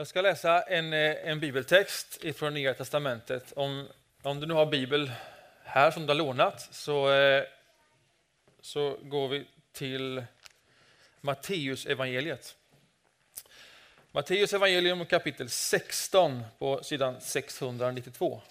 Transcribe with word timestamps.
Jag 0.00 0.06
ska 0.06 0.20
läsa 0.20 0.62
en, 0.62 0.92
eh, 0.92 1.28
en 1.28 1.40
bibeltext 1.40 2.24
från 2.36 2.54
Nya 2.54 2.74
Testamentet. 2.74 3.52
Om, 3.56 3.88
om 4.22 4.40
du 4.40 4.46
nu 4.46 4.54
har 4.54 4.66
bibel 4.66 5.12
här 5.64 5.90
som 5.90 6.02
du 6.02 6.08
har 6.08 6.14
lånat 6.14 6.68
så, 6.74 7.12
eh, 7.12 7.44
så 8.60 8.98
går 9.02 9.28
vi 9.28 9.46
till 9.72 10.24
Matteus 11.20 11.86
evangeliet. 11.86 12.56
Matteus 14.12 14.52
evangelium 14.52 15.06
kapitel 15.06 15.48
16 15.48 16.42
på 16.58 16.84
sidan 16.84 17.20
692. 17.20 18.42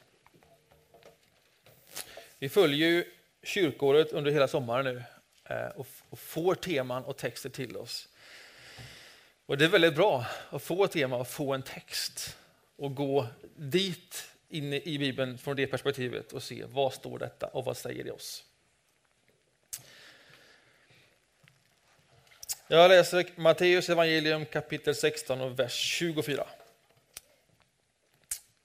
Vi 2.40 2.50
följer 2.50 2.90
ju 2.90 3.06
kyrkåret 3.44 4.12
under 4.12 4.32
hela 4.32 4.48
sommaren 4.48 4.86
nu 4.86 5.04
eh, 5.44 5.68
och 5.76 5.88
får 6.20 6.56
teman 6.56 7.04
och 7.04 7.18
texter 7.18 7.50
till 7.50 7.78
oss. 7.78 8.10
Och 9.50 9.58
Det 9.58 9.66
är 9.66 9.70
väldigt 9.70 9.96
bra 9.96 10.26
att 10.50 10.64
få 10.64 10.84
ett 10.84 10.92
tema 10.92 11.16
och 11.16 11.28
få 11.28 11.54
en 11.54 11.62
text 11.62 12.38
och 12.76 12.96
gå 12.96 13.28
dit 13.56 14.28
inne 14.50 14.80
i 14.80 15.00
Bibeln 15.00 15.38
från 15.38 15.56
det 15.56 15.68
perspektivet 15.68 16.34
och 16.34 16.44
se 16.44 16.66
vad 16.68 16.94
står 16.94 17.20
detta 17.20 17.48
och 17.48 17.66
vad 17.66 17.78
säger 17.78 18.04
det 18.04 18.12
oss. 18.12 18.44
Jag 22.68 22.90
läser 22.90 23.30
Matteus 23.36 23.90
evangelium 23.90 24.46
kapitel 24.46 24.96
16 24.96 25.42
och 25.42 25.60
vers 25.60 25.74
24. 25.74 26.48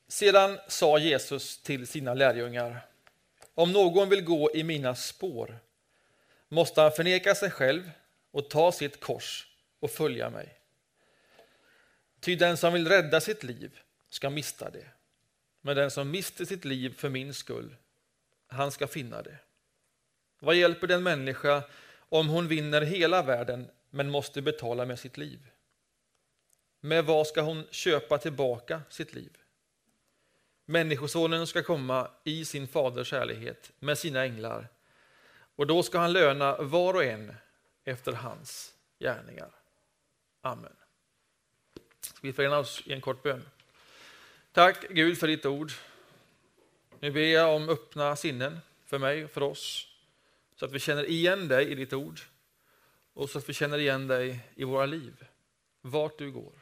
Sedan 0.08 0.58
sa 0.68 0.98
Jesus 0.98 1.62
till 1.62 1.86
sina 1.86 2.14
lärjungar 2.14 2.86
Om 3.54 3.72
någon 3.72 4.08
vill 4.08 4.24
gå 4.24 4.50
i 4.54 4.64
mina 4.64 4.94
spår 4.94 5.58
måste 6.48 6.80
han 6.80 6.92
förneka 6.92 7.34
sig 7.34 7.50
själv 7.50 7.90
och 8.30 8.50
ta 8.50 8.72
sitt 8.72 9.00
kors 9.00 9.46
och 9.80 9.90
följa 9.90 10.30
mig. 10.30 10.60
Ty 12.24 12.36
den 12.36 12.56
som 12.56 12.72
vill 12.72 12.88
rädda 12.88 13.20
sitt 13.20 13.42
liv 13.42 13.80
ska 14.08 14.30
mista 14.30 14.70
det. 14.70 14.86
Men 15.60 15.76
den 15.76 15.90
som 15.90 16.10
mister 16.10 16.44
sitt 16.44 16.64
liv 16.64 16.94
för 16.96 17.08
min 17.08 17.34
skull, 17.34 17.76
han 18.46 18.70
ska 18.70 18.86
finna 18.86 19.22
det. 19.22 19.38
Vad 20.38 20.54
hjälper 20.54 20.86
den 20.86 21.02
människa 21.02 21.62
om 21.96 22.28
hon 22.28 22.48
vinner 22.48 22.80
hela 22.80 23.22
världen 23.22 23.68
men 23.90 24.10
måste 24.10 24.42
betala 24.42 24.86
med 24.86 24.98
sitt 24.98 25.16
liv? 25.16 25.50
Med 26.80 27.04
vad 27.04 27.26
ska 27.26 27.40
hon 27.40 27.66
köpa 27.70 28.18
tillbaka 28.18 28.82
sitt 28.90 29.14
liv? 29.14 29.36
Människosonen 30.64 31.46
ska 31.46 31.62
komma 31.62 32.10
i 32.24 32.44
sin 32.44 32.68
faders 32.68 33.12
härlighet 33.12 33.72
med 33.78 33.98
sina 33.98 34.22
änglar 34.22 34.68
och 35.56 35.66
då 35.66 35.82
ska 35.82 35.98
han 35.98 36.12
löna 36.12 36.56
var 36.56 36.94
och 36.94 37.04
en 37.04 37.34
efter 37.84 38.12
hans 38.12 38.74
gärningar. 38.98 39.50
Amen. 40.40 40.76
Vi 42.20 42.32
förenar 42.32 42.58
oss 42.58 42.82
i 42.86 42.92
en 42.92 43.00
kort 43.00 43.22
bön. 43.22 43.44
Tack 44.52 44.88
Gud 44.90 45.18
för 45.18 45.28
ditt 45.28 45.46
ord. 45.46 45.72
Nu 47.00 47.10
ber 47.10 47.20
jag 47.20 47.56
om 47.56 47.68
öppna 47.68 48.16
sinnen 48.16 48.60
för 48.86 48.98
mig 48.98 49.24
och 49.24 49.30
för 49.30 49.42
oss 49.42 49.88
så 50.56 50.64
att 50.64 50.72
vi 50.72 50.78
känner 50.78 51.04
igen 51.04 51.48
dig 51.48 51.70
i 51.70 51.74
ditt 51.74 51.92
ord 51.92 52.20
och 53.12 53.30
så 53.30 53.38
att 53.38 53.48
vi 53.48 53.52
känner 53.52 53.78
igen 53.78 54.06
dig 54.06 54.40
i 54.54 54.64
våra 54.64 54.86
liv, 54.86 55.26
vart 55.80 56.18
du 56.18 56.32
går. 56.32 56.52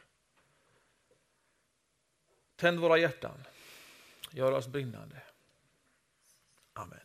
Tänd 2.55 2.79
våra 2.79 2.97
hjärtan, 2.97 3.43
gör 4.31 4.51
oss 4.51 4.67
brinnande. 4.67 5.21
Amen. 6.73 6.99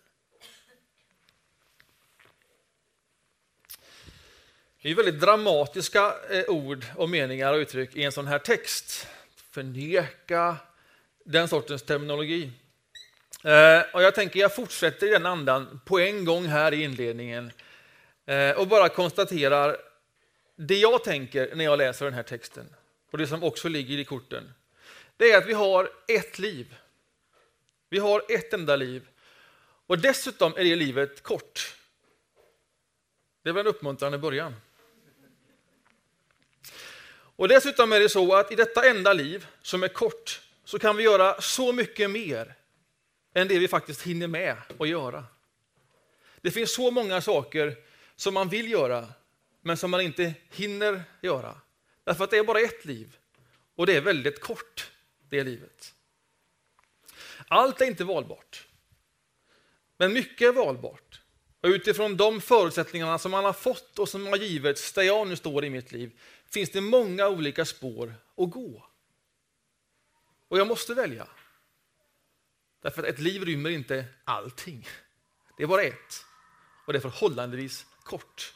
Det 4.82 4.90
är 4.90 4.94
väldigt 4.94 5.20
dramatiska 5.20 6.14
eh, 6.30 6.44
ord 6.48 6.84
och 6.96 7.08
meningar 7.08 7.52
och 7.52 7.58
uttryck 7.58 7.96
i 7.96 8.02
en 8.02 8.12
sån 8.12 8.26
här 8.26 8.38
text. 8.38 9.06
Förneka, 9.50 10.56
den 11.24 11.48
sortens 11.48 11.82
terminologi. 11.82 12.50
Eh, 13.44 13.80
och 13.92 14.02
jag 14.02 14.14
tänker 14.14 14.40
jag 14.40 14.54
fortsätter 14.54 15.06
i 15.06 15.10
den 15.10 15.26
andan 15.26 15.80
på 15.84 15.98
en 15.98 16.24
gång 16.24 16.46
här 16.46 16.74
i 16.74 16.82
inledningen 16.82 17.52
eh, 18.26 18.50
och 18.50 18.68
bara 18.68 18.88
konstaterar 18.88 19.76
det 20.56 20.76
jag 20.78 21.04
tänker 21.04 21.54
när 21.54 21.64
jag 21.64 21.78
läser 21.78 22.04
den 22.04 22.14
här 22.14 22.22
texten 22.22 22.74
och 23.10 23.18
det 23.18 23.26
som 23.26 23.42
också 23.42 23.68
ligger 23.68 23.98
i 23.98 24.04
korten. 24.04 24.52
Det 25.16 25.30
är 25.30 25.38
att 25.38 25.46
vi 25.46 25.52
har 25.52 25.90
ett 26.08 26.38
liv. 26.38 26.74
Vi 27.88 27.98
har 27.98 28.22
ett 28.28 28.52
enda 28.52 28.76
liv. 28.76 29.08
Och 29.86 29.98
dessutom 29.98 30.52
är 30.56 30.64
det 30.64 30.76
livet 30.76 31.22
kort. 31.22 31.74
Det 33.42 33.52
var 33.52 33.60
en 33.60 33.66
uppmuntrande 33.66 34.18
början. 34.18 34.54
Och 37.38 37.48
dessutom 37.48 37.92
är 37.92 38.00
det 38.00 38.08
så 38.08 38.34
att 38.34 38.52
i 38.52 38.54
detta 38.54 38.88
enda 38.88 39.12
liv, 39.12 39.46
som 39.62 39.82
är 39.82 39.88
kort, 39.88 40.40
så 40.64 40.78
kan 40.78 40.96
vi 40.96 41.02
göra 41.02 41.40
så 41.40 41.72
mycket 41.72 42.10
mer 42.10 42.54
än 43.34 43.48
det 43.48 43.58
vi 43.58 43.68
faktiskt 43.68 44.02
hinner 44.02 44.26
med 44.26 44.56
att 44.78 44.88
göra. 44.88 45.24
Det 46.40 46.50
finns 46.50 46.74
så 46.74 46.90
många 46.90 47.20
saker 47.20 47.76
som 48.16 48.34
man 48.34 48.48
vill 48.48 48.70
göra, 48.70 49.08
men 49.60 49.76
som 49.76 49.90
man 49.90 50.00
inte 50.00 50.34
hinner 50.50 51.02
göra. 51.20 51.60
Därför 52.04 52.24
att 52.24 52.30
det 52.30 52.38
är 52.38 52.44
bara 52.44 52.60
ett 52.60 52.84
liv, 52.84 53.16
och 53.76 53.86
det 53.86 53.96
är 53.96 54.00
väldigt 54.00 54.40
kort, 54.40 54.90
det 55.28 55.44
livet. 55.44 55.94
Allt 57.48 57.80
är 57.80 57.84
inte 57.84 58.04
valbart, 58.04 58.66
men 59.96 60.12
mycket 60.12 60.48
är 60.48 60.52
valbart. 60.52 61.20
Och 61.60 61.68
utifrån 61.68 62.16
de 62.16 62.40
förutsättningarna 62.40 63.18
som 63.18 63.30
man 63.30 63.44
har 63.44 63.52
fått 63.52 63.98
och 63.98 64.08
som 64.08 64.26
har 64.26 64.36
givits 64.36 64.92
där 64.92 65.02
jag 65.02 65.28
nu 65.28 65.36
står 65.36 65.64
i 65.64 65.70
mitt 65.70 65.92
liv, 65.92 66.10
finns 66.52 66.70
det 66.70 66.80
många 66.80 67.28
olika 67.28 67.64
spår 67.64 68.14
att 68.36 68.50
gå. 68.50 68.86
Och 70.48 70.58
jag 70.58 70.66
måste 70.66 70.94
välja. 70.94 71.28
Därför 72.82 73.02
att 73.02 73.08
ett 73.08 73.18
liv 73.18 73.44
rymmer 73.44 73.70
inte 73.70 74.04
allting. 74.24 74.88
Det 75.56 75.62
är 75.62 75.66
bara 75.66 75.82
ett. 75.82 76.24
Och 76.86 76.92
det 76.92 76.98
är 76.98 77.10
förhållandevis 77.10 77.86
kort. 78.02 78.54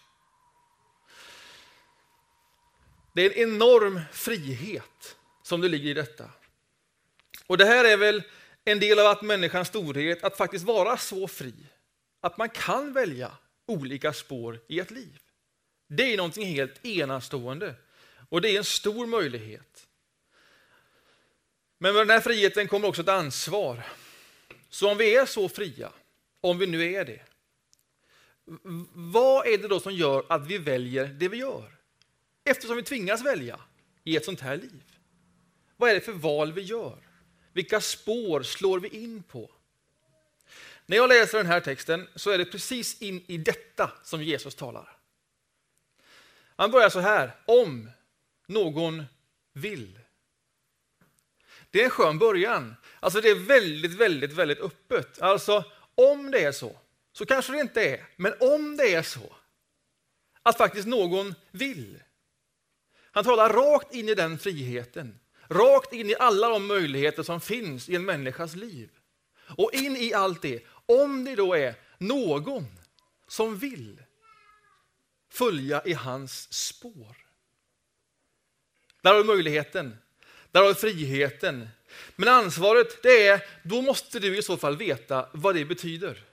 Det 3.14 3.22
är 3.22 3.30
en 3.30 3.53
enorm 3.53 4.00
frihet 4.12 5.16
som 5.42 5.60
det 5.60 5.69
ligger 5.69 5.91
i 5.91 5.94
detta. 5.94 6.30
Och 7.47 7.59
det 7.59 7.64
här 7.64 7.84
är 7.84 7.97
väl 7.97 8.22
en 8.64 8.80
del 8.80 8.98
av 8.98 9.06
att 9.06 9.22
människans 9.22 9.69
storhet, 9.69 10.24
att 10.24 10.36
faktiskt 10.36 10.64
vara 10.64 10.97
så 10.97 11.28
fri. 11.28 11.54
Att 12.20 12.38
man 12.38 12.48
kan 12.48 12.92
välja 12.92 13.32
olika 13.66 14.12
spår 14.12 14.60
i 14.69 14.80
ett 14.80 14.91
liv. 14.91 15.20
Det 15.94 16.12
är 16.12 16.16
någonting 16.16 16.47
helt 16.47 16.84
enastående 16.84 17.75
och 18.28 18.41
det 18.41 18.50
är 18.50 18.58
en 18.58 18.64
stor 18.64 19.06
möjlighet. 19.06 19.86
Men 21.78 21.94
med 21.94 22.00
den 22.00 22.10
här 22.10 22.20
friheten 22.20 22.69
kommer 22.69 22.88
också 22.88 23.03
ett 23.03 23.08
ansvar. 23.08 23.82
Så 24.70 24.91
om 24.91 24.98
vi 24.98 25.16
är 25.16 25.26
så 25.26 25.48
fria, 25.48 25.92
om 26.41 26.58
vi 26.58 26.66
nu 26.66 26.94
är 26.94 27.04
det, 27.04 27.20
vad 28.92 29.47
är 29.47 29.58
det 29.58 29.69
då 29.69 29.80
som 29.80 29.94
gör 29.94 30.25
att 30.28 30.47
vi 30.47 30.58
väljer 30.58 31.06
det 31.06 31.28
vi 31.28 31.36
gör? 31.36 31.76
Eftersom 32.44 32.76
vi 32.76 32.82
tvingas 32.82 33.24
välja 33.24 33.60
i 34.04 34.16
ett 34.16 34.24
sånt 34.24 34.41
här 34.41 34.56
liv. 34.56 34.82
Vad 35.76 35.91
är 35.91 35.94
det 35.94 36.00
för 36.00 36.12
val 36.12 36.53
vi 36.53 36.62
gör? 36.62 36.98
Vilka 37.53 37.80
spår 37.80 38.42
slår 38.42 38.80
vi 38.80 38.88
in 38.88 39.22
på? 39.22 39.50
När 40.86 40.97
jag 40.97 41.09
läser 41.09 41.38
den 41.38 41.47
här 41.47 41.60
texten 41.60 42.09
så 42.14 42.30
är 42.30 42.38
det 42.38 42.44
precis 42.44 43.03
in 43.03 43.24
i 43.26 43.38
detta 43.38 43.92
som 44.03 44.22
Jesus 44.22 44.54
talar. 44.54 45.01
Han 46.62 46.70
börjar 46.70 46.90
så 46.90 47.00
här, 47.00 47.36
om 47.46 47.90
någon 48.46 49.04
vill. 49.52 49.98
Det 51.70 51.80
är 51.80 51.84
en 51.84 51.90
skön 51.90 52.18
början. 52.18 52.74
Alltså 53.00 53.20
det 53.20 53.28
är 53.28 53.34
väldigt, 53.34 53.92
väldigt, 53.92 54.32
väldigt 54.32 54.60
öppet. 54.60 55.22
Alltså 55.22 55.64
om 55.94 56.30
det 56.30 56.44
är 56.44 56.52
så, 56.52 56.76
så 57.12 57.26
kanske 57.26 57.52
det 57.52 57.60
inte 57.60 57.88
är, 57.88 58.06
men 58.16 58.34
om 58.40 58.76
det 58.76 58.94
är 58.94 59.02
så 59.02 59.34
att 60.42 60.58
faktiskt 60.58 60.88
någon 60.88 61.34
vill. 61.50 62.02
Han 63.12 63.24
talar 63.24 63.52
rakt 63.52 63.94
in 63.94 64.08
i 64.08 64.14
den 64.14 64.38
friheten, 64.38 65.18
rakt 65.48 65.92
in 65.92 66.10
i 66.10 66.15
alla 66.18 66.48
de 66.48 66.66
möjligheter 66.66 67.22
som 67.22 67.41
finns 67.41 67.88
i 67.88 67.94
en 67.94 68.04
människas 68.04 68.54
liv. 68.54 68.91
Och 69.56 69.74
in 69.74 69.97
i 69.97 70.15
allt 70.15 70.42
det, 70.42 70.62
om 70.86 71.24
det 71.24 71.34
då 71.34 71.54
är 71.54 71.74
någon 71.98 72.66
som 73.28 73.58
vill 73.58 74.03
följa 75.32 75.82
i 75.84 75.92
hans 75.92 76.52
spår. 76.52 77.16
Där 79.00 79.10
har 79.10 79.18
du 79.18 79.24
möjligheten, 79.24 79.96
där 80.50 80.60
har 80.60 80.68
du 80.68 80.74
friheten. 80.74 81.68
Men 82.16 82.28
ansvaret, 82.28 83.02
det 83.02 83.26
är, 83.26 83.44
då 83.62 83.82
måste 83.82 84.18
du 84.18 84.38
i 84.38 84.42
så 84.42 84.56
fall 84.56 84.76
veta 84.76 85.28
vad 85.32 85.54
det 85.54 85.64
betyder. 85.64 86.24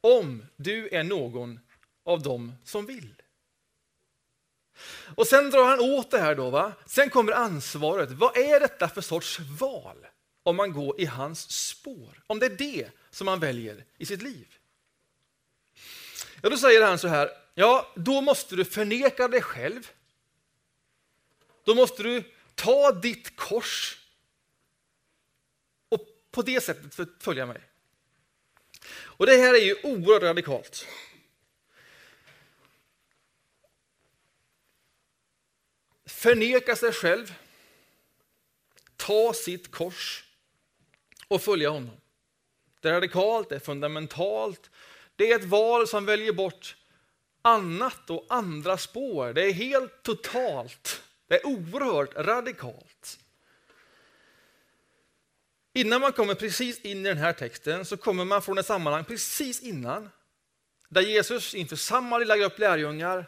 Om 0.00 0.46
du 0.56 0.88
är 0.88 1.02
någon 1.02 1.60
av 2.04 2.22
dem 2.22 2.52
som 2.64 2.86
vill. 2.86 3.14
Och 5.14 5.26
sen 5.26 5.50
drar 5.50 5.64
han 5.64 5.80
åt 5.80 6.10
det 6.10 6.18
här 6.18 6.34
då. 6.34 6.50
Va? 6.50 6.72
Sen 6.86 7.10
kommer 7.10 7.32
ansvaret. 7.32 8.10
Vad 8.10 8.36
är 8.36 8.60
detta 8.60 8.88
för 8.88 9.00
sorts 9.00 9.38
val? 9.38 10.06
Om 10.42 10.56
man 10.56 10.72
går 10.72 11.00
i 11.00 11.04
hans 11.04 11.50
spår. 11.50 12.22
Om 12.26 12.38
det 12.38 12.46
är 12.46 12.56
det 12.56 12.90
som 13.10 13.24
man 13.24 13.40
väljer 13.40 13.84
i 13.98 14.06
sitt 14.06 14.22
liv. 14.22 14.46
Ja, 16.42 16.50
då 16.50 16.56
säger 16.56 16.82
han 16.82 16.98
så 16.98 17.08
här. 17.08 17.30
Ja, 17.58 17.92
då 17.94 18.20
måste 18.20 18.56
du 18.56 18.64
förneka 18.64 19.28
dig 19.28 19.42
själv. 19.42 19.90
Då 21.64 21.74
måste 21.74 22.02
du 22.02 22.24
Ta 22.58 22.92
ditt 22.92 23.36
kors 23.36 23.98
och 25.88 26.00
på 26.30 26.42
det 26.42 26.60
sättet 26.60 27.22
följa 27.22 27.46
mig. 27.46 27.60
Och 28.90 29.26
det 29.26 29.36
här 29.36 29.54
är 29.54 29.58
ju 29.58 29.74
oerhört 29.82 30.22
radikalt. 30.22 30.86
Förneka 36.06 36.76
sig 36.76 36.92
själv, 36.92 37.34
ta 38.96 39.32
sitt 39.32 39.70
kors 39.70 40.24
och 41.28 41.42
följa 41.42 41.70
honom. 41.70 41.96
Det 42.80 42.88
är 42.88 42.92
radikalt, 42.92 43.48
det 43.48 43.54
är 43.54 43.60
fundamentalt. 43.60 44.70
Det 45.16 45.32
är 45.32 45.38
ett 45.38 45.44
val 45.44 45.88
som 45.88 46.04
väljer 46.04 46.32
bort 46.32 46.76
annat 47.48 48.10
och 48.10 48.26
andra 48.28 48.78
spår. 48.78 49.32
Det 49.32 49.42
är 49.42 49.52
helt 49.52 50.02
totalt. 50.02 51.02
Det 51.28 51.34
är 51.34 51.46
oerhört 51.46 52.16
radikalt. 52.16 53.18
Innan 55.74 56.00
man 56.00 56.12
kommer 56.12 56.34
precis 56.34 56.80
in 56.80 57.06
i 57.06 57.08
den 57.08 57.18
här 57.18 57.32
texten 57.32 57.84
så 57.84 57.96
kommer 57.96 58.24
man 58.24 58.42
från 58.42 58.58
ett 58.58 58.66
sammanhang 58.66 59.04
precis 59.04 59.60
innan 59.62 60.10
där 60.88 61.00
Jesus 61.00 61.54
inför 61.54 61.76
samma 61.76 62.18
lilla 62.18 62.36
grupp 62.36 62.58
lärjungar 62.58 63.26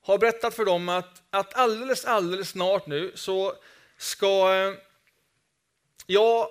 har 0.00 0.18
berättat 0.18 0.54
för 0.54 0.64
dem 0.64 0.88
att, 0.88 1.22
att 1.30 1.54
alldeles, 1.54 2.04
alldeles 2.04 2.48
snart 2.48 2.86
nu 2.86 3.12
så 3.14 3.54
ska 3.96 4.54
eh, 4.54 4.74
jag 6.06 6.48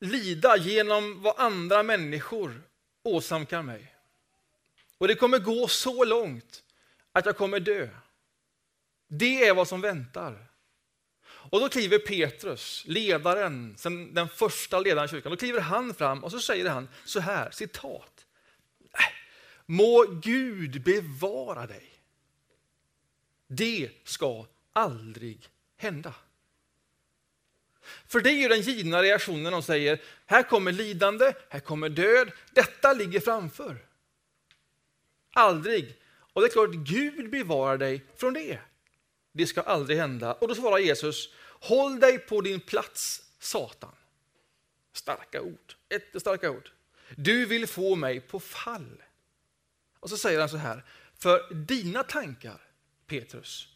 lida 0.00 0.56
genom 0.56 1.22
vad 1.22 1.34
andra 1.36 1.82
människor 1.82 2.62
åsamkar 3.02 3.62
mig. 3.62 3.93
Och 5.04 5.08
det 5.08 5.14
kommer 5.14 5.38
gå 5.38 5.68
så 5.68 6.04
långt 6.04 6.62
att 7.12 7.26
jag 7.26 7.36
kommer 7.36 7.60
dö. 7.60 7.88
Det 9.08 9.46
är 9.46 9.54
vad 9.54 9.68
som 9.68 9.80
väntar. 9.80 10.46
Och 11.26 11.60
då 11.60 11.68
kliver 11.68 11.98
Petrus, 11.98 12.84
ledaren, 12.86 13.76
den 14.12 14.28
första 14.28 14.80
ledaren 14.80 15.04
i 15.04 15.08
kyrkan, 15.08 15.30
då 15.30 15.36
kliver 15.36 15.60
han 15.60 15.94
fram 15.94 16.24
och 16.24 16.30
så 16.30 16.40
säger 16.40 16.68
han 16.68 16.88
så 17.04 17.20
här, 17.20 17.50
citat. 17.50 18.26
Äh, 18.92 19.00
må 19.66 20.04
Gud 20.22 20.82
bevara 20.82 21.66
dig. 21.66 21.90
Det 23.46 23.90
ska 24.04 24.46
aldrig 24.72 25.48
hända. 25.76 26.14
För 28.06 28.20
det 28.20 28.30
är 28.30 28.42
ju 28.42 28.48
den 28.48 28.60
givna 28.60 29.02
reaktionen 29.02 29.52
de 29.52 29.62
säger, 29.62 30.02
här 30.26 30.42
kommer 30.42 30.72
lidande, 30.72 31.32
här 31.48 31.60
kommer 31.60 31.88
död, 31.88 32.30
detta 32.52 32.92
ligger 32.92 33.20
framför. 33.20 33.93
Aldrig. 35.34 35.96
Och 36.32 36.40
det 36.40 36.46
är 36.46 36.50
klart, 36.50 36.70
Gud 36.70 37.30
bevarar 37.30 37.78
dig 37.78 38.04
från 38.16 38.34
det. 38.34 38.58
Det 39.32 39.46
ska 39.46 39.60
aldrig 39.60 39.98
hända. 39.98 40.34
Och 40.34 40.48
då 40.48 40.54
svarar 40.54 40.78
Jesus, 40.78 41.28
håll 41.60 42.00
dig 42.00 42.18
på 42.18 42.40
din 42.40 42.60
plats, 42.60 43.22
Satan. 43.38 43.94
Starka 44.92 45.42
ord, 45.42 45.74
jättestarka 45.90 46.50
ord. 46.50 46.70
Du 47.16 47.46
vill 47.46 47.66
få 47.66 47.96
mig 47.96 48.20
på 48.20 48.40
fall. 48.40 49.02
Och 50.00 50.10
så 50.10 50.16
säger 50.16 50.40
han 50.40 50.48
så 50.48 50.56
här, 50.56 50.84
för 51.18 51.54
dina 51.54 52.02
tankar, 52.02 52.60
Petrus, 53.06 53.68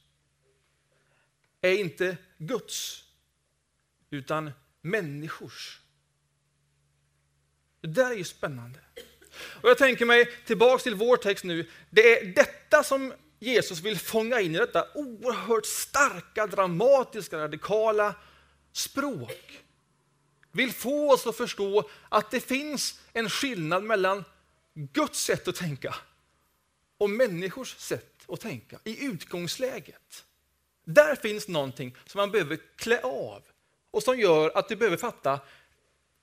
är 1.60 1.72
inte 1.72 2.16
Guds, 2.38 3.04
utan 4.10 4.50
människors. 4.80 5.80
Det 7.80 7.88
där 7.88 8.10
är 8.10 8.14
ju 8.14 8.24
spännande. 8.24 8.80
Och 9.62 9.70
jag 9.70 9.78
tänker 9.78 10.06
mig 10.06 10.28
tillbaks 10.46 10.82
till 10.82 10.94
vår 10.94 11.16
text 11.16 11.44
nu. 11.44 11.70
Det 11.90 12.18
är 12.18 12.24
detta 12.24 12.82
som 12.82 13.12
Jesus 13.38 13.80
vill 13.80 13.98
fånga 13.98 14.40
in 14.40 14.54
i 14.54 14.58
detta 14.58 14.86
oerhört 14.94 15.66
starka, 15.66 16.46
dramatiska, 16.46 17.38
radikala 17.38 18.14
språk. 18.72 19.60
Vill 20.52 20.72
få 20.72 21.12
oss 21.12 21.26
att 21.26 21.36
förstå 21.36 21.90
att 22.08 22.30
det 22.30 22.40
finns 22.40 23.00
en 23.12 23.30
skillnad 23.30 23.84
mellan 23.84 24.24
Guds 24.74 25.24
sätt 25.24 25.48
att 25.48 25.56
tänka 25.56 25.94
och 26.98 27.10
människors 27.10 27.76
sätt 27.76 28.24
att 28.28 28.40
tänka 28.40 28.78
i 28.84 29.04
utgångsläget. 29.04 30.24
Där 30.84 31.16
finns 31.16 31.48
någonting 31.48 31.96
som 32.06 32.18
man 32.18 32.30
behöver 32.30 32.58
klä 32.76 33.00
av 33.02 33.42
och 33.90 34.02
som 34.02 34.18
gör 34.18 34.58
att 34.58 34.68
du 34.68 34.76
behöver 34.76 34.96
fatta 34.96 35.40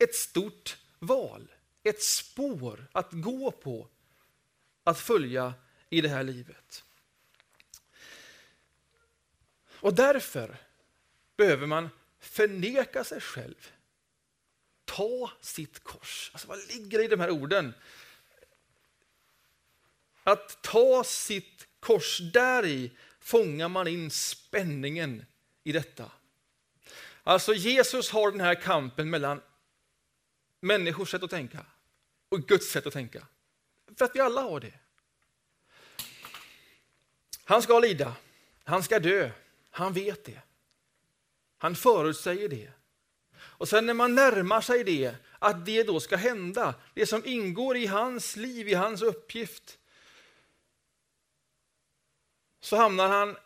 ett 0.04 0.16
stort 0.16 0.78
val, 1.00 1.52
ett 1.86 2.04
spår 2.04 2.88
att 2.92 3.12
gå 3.12 3.52
på, 3.52 3.88
att 4.84 5.00
följa 5.00 5.54
i 5.90 6.02
det 6.02 6.10
här 6.10 6.24
livet. 6.24 6.84
Och 9.70 9.94
därför 9.94 10.58
behöver 11.38 11.68
man 11.68 11.90
förneka 12.20 13.04
sig 13.04 13.22
själv. 13.22 13.72
Ta 14.86 15.32
sitt 15.42 15.84
kors. 15.84 16.30
Alltså 16.34 16.48
vad 16.48 16.68
ligger 16.68 17.04
i 17.04 17.08
de 17.08 17.20
här 17.20 17.30
orden? 17.30 17.74
Att 20.24 20.62
ta 20.62 21.04
sitt 21.04 21.68
kors, 21.80 22.20
där 22.34 22.66
i 22.66 22.92
fångar 23.20 23.70
man 23.70 23.88
in 23.88 24.12
spänningen 24.12 25.26
i 25.64 25.72
detta. 25.72 26.12
Alltså 27.24 27.54
Jesus 27.54 28.10
har 28.10 28.32
den 28.32 28.42
här 28.42 28.62
kampen 28.62 29.10
mellan 29.10 29.42
människors 30.60 31.12
sätt 31.12 31.24
att 31.24 31.30
tänka 31.30 31.66
och 32.36 32.48
Guds 32.48 32.72
sätt 32.72 32.88
att 32.88 32.94
tänka. 32.94 33.28
För 33.98 34.06
att 34.06 34.16
vi 34.16 34.20
alla 34.20 34.42
har 34.42 34.60
det. 34.60 34.74
Han 37.44 37.62
ska 37.62 37.80
lida, 37.80 38.16
han 38.64 38.84
ska 38.84 39.00
dö, 39.00 39.32
han 39.70 39.94
vet 39.94 40.26
det. 40.26 40.42
Han 41.58 41.76
förutsäger 41.76 42.50
det. 42.50 42.72
Och 43.38 43.68
sen 43.68 43.86
när 43.86 43.94
man 43.94 44.16
närmar 44.16 44.62
sig 44.62 44.84
det, 44.84 45.16
att 45.40 45.66
det 45.66 45.84
då 45.84 46.00
ska 46.00 46.16
hända, 46.16 46.76
det 46.94 47.06
som 47.06 47.26
ingår 47.26 47.78
i 47.78 47.86
hans 47.86 48.36
liv, 48.36 48.68
i 48.68 48.74
hans 48.74 49.02
uppgift, 49.02 49.78
så 52.62 52.76
hamnar 52.76 53.08
han 53.10 53.38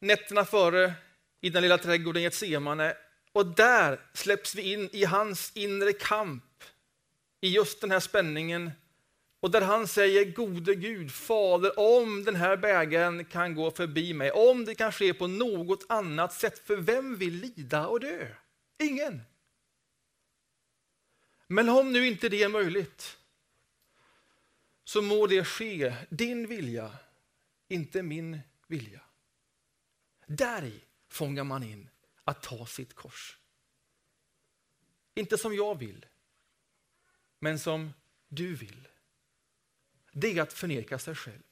nätterna 0.00 0.44
före 0.44 0.94
i 1.40 1.50
den 1.50 1.62
lilla 1.62 1.78
trädgården 1.78 2.22
Getsemane 2.22 2.96
och 3.32 3.46
där 3.46 4.00
släpps 4.12 4.54
vi 4.54 4.72
in 4.72 4.88
i 4.92 5.04
hans 5.04 5.52
inre 5.54 5.92
kamp, 5.92 6.44
i 7.42 7.48
just 7.48 7.80
den 7.80 7.90
här 7.90 8.00
spänningen. 8.00 8.70
Och 9.40 9.50
där 9.50 9.60
han 9.60 9.88
säger, 9.88 10.24
gode 10.24 10.74
Gud, 10.74 11.12
Fader, 11.12 11.78
om 11.78 12.24
den 12.24 12.36
här 12.36 12.56
bägaren 12.56 13.24
kan 13.24 13.54
gå 13.54 13.70
förbi 13.70 14.14
mig, 14.14 14.30
om 14.30 14.64
det 14.64 14.74
kan 14.74 14.92
ske 14.92 15.14
på 15.14 15.26
något 15.26 15.86
annat 15.88 16.32
sätt, 16.32 16.58
för 16.58 16.76
vem 16.76 17.16
vill 17.16 17.34
lida 17.34 17.86
och 17.86 18.00
dö? 18.00 18.34
Ingen. 18.78 19.22
Men 21.46 21.68
om 21.68 21.92
nu 21.92 22.06
inte 22.06 22.28
det 22.28 22.42
är 22.42 22.48
möjligt, 22.48 23.18
så 24.84 25.02
må 25.02 25.26
det 25.26 25.44
ske 25.44 25.94
din 26.10 26.46
vilja, 26.46 26.92
inte 27.68 28.02
min 28.02 28.40
vilja. 28.66 29.00
Där 30.26 30.72
fångar 31.08 31.44
man 31.44 31.62
in 31.62 31.88
att 32.24 32.42
ta 32.42 32.66
sitt 32.66 32.94
kors. 32.94 33.38
Inte 35.14 35.38
som 35.38 35.54
jag 35.54 35.78
vill, 35.78 36.06
men 37.42 37.58
som 37.58 37.92
du 38.28 38.54
vill. 38.54 38.88
Det 40.12 40.38
är 40.38 40.42
att 40.42 40.52
förneka 40.52 40.98
sig 40.98 41.14
själv 41.14 41.42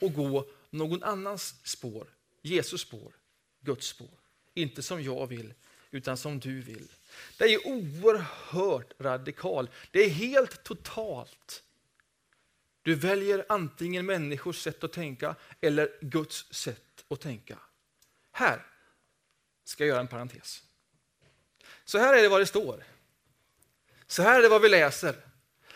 och 0.00 0.12
gå 0.12 0.46
någon 0.70 1.02
annans 1.02 1.54
spår, 1.62 2.06
Jesus 2.42 2.80
spår, 2.80 3.12
Guds 3.60 3.86
spår. 3.86 4.18
Inte 4.54 4.82
som 4.82 5.02
jag 5.02 5.26
vill, 5.26 5.54
utan 5.90 6.16
som 6.16 6.40
du 6.40 6.60
vill. 6.60 6.88
Det 7.38 7.44
är 7.44 7.66
oerhört 7.66 8.92
radikalt. 8.98 9.70
Det 9.90 10.00
är 10.00 10.08
helt 10.08 10.64
totalt. 10.64 11.62
Du 12.82 12.94
väljer 12.94 13.46
antingen 13.48 14.06
människors 14.06 14.62
sätt 14.62 14.84
att 14.84 14.92
tänka 14.92 15.36
eller 15.60 15.98
Guds 16.00 16.52
sätt 16.52 17.04
att 17.08 17.20
tänka. 17.20 17.58
Här 18.32 18.66
ska 19.64 19.84
jag 19.84 19.88
göra 19.88 20.00
en 20.00 20.08
parentes. 20.08 20.62
Så 21.84 21.98
här 21.98 22.18
är 22.18 22.22
det 22.22 22.28
vad 22.28 22.40
det 22.40 22.46
står. 22.46 22.95
Så 24.06 24.22
här 24.22 24.38
är 24.38 24.42
det 24.42 24.48
vad 24.48 24.62
vi 24.62 24.68
läser. 24.68 25.14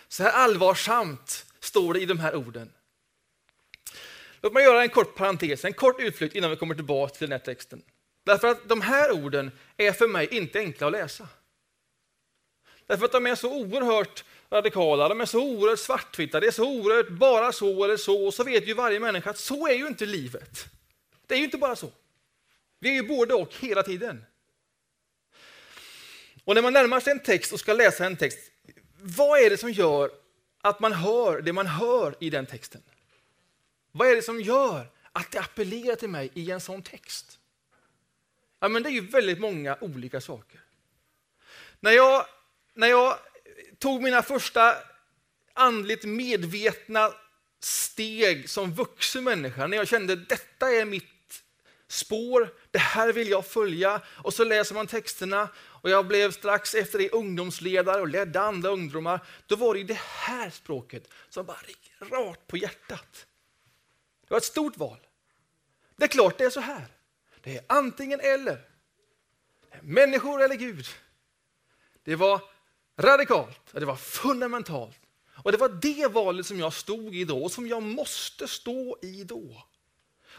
Så 0.08 0.22
här 0.22 0.32
allvarsamt 0.32 1.46
står 1.60 1.94
det 1.94 2.00
i 2.00 2.06
de 2.06 2.18
här 2.18 2.34
orden. 2.34 2.72
Låt 4.42 4.52
mig 4.52 4.64
göra 4.64 4.82
en 4.82 4.88
kort 4.88 5.14
parentes, 5.14 5.64
en 5.64 5.72
kort 5.72 6.00
utflykt 6.00 6.34
innan 6.34 6.50
vi 6.50 6.56
kommer 6.56 6.74
tillbaka 6.74 7.14
till 7.14 7.28
den 7.28 7.40
här 7.40 7.44
texten. 7.44 7.82
Därför 8.24 8.48
att 8.48 8.68
de 8.68 8.80
här 8.80 9.12
orden 9.12 9.50
är 9.76 9.92
för 9.92 10.08
mig 10.08 10.28
inte 10.30 10.58
enkla 10.58 10.86
att 10.86 10.92
läsa. 10.92 11.28
Därför 12.86 13.04
att 13.04 13.12
de 13.12 13.26
är 13.26 13.34
så 13.34 13.52
oerhört 13.52 14.24
radikala, 14.50 15.08
de 15.08 15.20
är 15.20 15.26
så 15.26 15.40
oerhört 15.40 15.78
svartvita, 15.78 16.40
det 16.40 16.46
är 16.46 16.50
så 16.50 16.64
oerhört 16.64 17.08
bara 17.08 17.52
så 17.52 17.84
eller 17.84 17.96
så, 17.96 18.26
och 18.26 18.34
så 18.34 18.44
vet 18.44 18.68
ju 18.68 18.74
varje 18.74 19.00
människa 19.00 19.30
att 19.30 19.38
så 19.38 19.68
är 19.68 19.74
ju 19.74 19.86
inte 19.86 20.06
livet. 20.06 20.66
Det 21.26 21.34
är 21.34 21.38
ju 21.38 21.44
inte 21.44 21.58
bara 21.58 21.76
så. 21.76 21.90
Vi 22.78 22.88
är 22.88 22.94
ju 22.94 23.08
både 23.08 23.34
och 23.34 23.54
hela 23.54 23.82
tiden. 23.82 24.24
Och 26.50 26.54
när 26.54 26.62
man 26.62 26.72
närmar 26.72 27.00
sig 27.00 27.10
en 27.10 27.20
text 27.20 27.52
och 27.52 27.60
ska 27.60 27.72
läsa 27.72 28.06
en 28.06 28.16
text, 28.16 28.38
vad 29.00 29.40
är 29.40 29.50
det 29.50 29.56
som 29.56 29.72
gör 29.72 30.10
att 30.60 30.80
man 30.80 30.92
hör 30.92 31.40
det 31.40 31.52
man 31.52 31.66
hör 31.66 32.14
i 32.20 32.30
den 32.30 32.46
texten? 32.46 32.82
Vad 33.92 34.08
är 34.08 34.16
det 34.16 34.22
som 34.22 34.40
gör 34.40 34.86
att 35.12 35.30
det 35.30 35.38
appellerar 35.38 35.96
till 35.96 36.08
mig 36.08 36.30
i 36.34 36.50
en 36.50 36.60
sån 36.60 36.82
text? 36.82 37.38
Ja, 38.60 38.68
men 38.68 38.82
det 38.82 38.88
är 38.88 38.92
ju 38.92 39.00
väldigt 39.06 39.40
många 39.40 39.76
olika 39.80 40.20
saker. 40.20 40.60
När 41.80 41.92
jag, 41.92 42.26
när 42.74 42.88
jag 42.88 43.18
tog 43.78 44.02
mina 44.02 44.22
första 44.22 44.76
andligt 45.52 46.04
medvetna 46.04 47.12
steg 47.60 48.50
som 48.50 48.74
vuxen 48.74 49.24
människa, 49.24 49.66
när 49.66 49.76
jag 49.76 49.88
kände 49.88 50.16
detta 50.16 50.70
är 50.70 50.84
mitt 50.84 51.42
spår, 51.90 52.54
det 52.70 52.78
här 52.78 53.12
vill 53.12 53.28
jag 53.28 53.46
följa. 53.46 54.00
Och 54.06 54.34
så 54.34 54.44
läser 54.44 54.74
man 54.74 54.86
texterna 54.86 55.48
och 55.80 55.90
jag 55.90 56.06
blev 56.06 56.32
strax 56.32 56.74
efter 56.74 56.98
det 56.98 57.10
ungdomsledare 57.10 58.00
och 58.00 58.08
ledde 58.08 58.40
andra 58.40 58.70
ungdomar. 58.70 59.20
Då 59.46 59.56
var 59.56 59.74
det 59.74 59.82
det 59.82 59.98
här 59.98 60.50
språket 60.50 61.08
som 61.28 61.46
bara 61.46 61.66
gick 61.68 61.92
rakt 61.98 62.46
på 62.46 62.56
hjärtat. 62.56 63.26
Det 64.20 64.30
var 64.30 64.38
ett 64.38 64.44
stort 64.44 64.76
val. 64.76 64.98
Det 65.96 66.04
är 66.04 66.08
klart 66.08 66.38
det 66.38 66.44
är 66.44 66.50
så 66.50 66.60
här. 66.60 66.86
Det 67.40 67.56
är 67.56 67.64
antingen 67.66 68.20
eller. 68.20 68.66
Är 69.70 69.82
människor 69.82 70.42
eller 70.42 70.54
Gud. 70.54 70.86
Det 72.02 72.16
var 72.16 72.40
radikalt, 72.96 73.72
det 73.72 73.84
var 73.84 73.96
fundamentalt. 73.96 75.00
Och 75.42 75.52
det 75.52 75.58
var 75.58 75.68
det 75.68 76.06
valet 76.06 76.46
som 76.46 76.58
jag 76.58 76.72
stod 76.72 77.16
i 77.16 77.24
då 77.24 77.44
och 77.44 77.52
som 77.52 77.66
jag 77.66 77.82
måste 77.82 78.48
stå 78.48 78.98
i 79.02 79.24
då. 79.24 79.62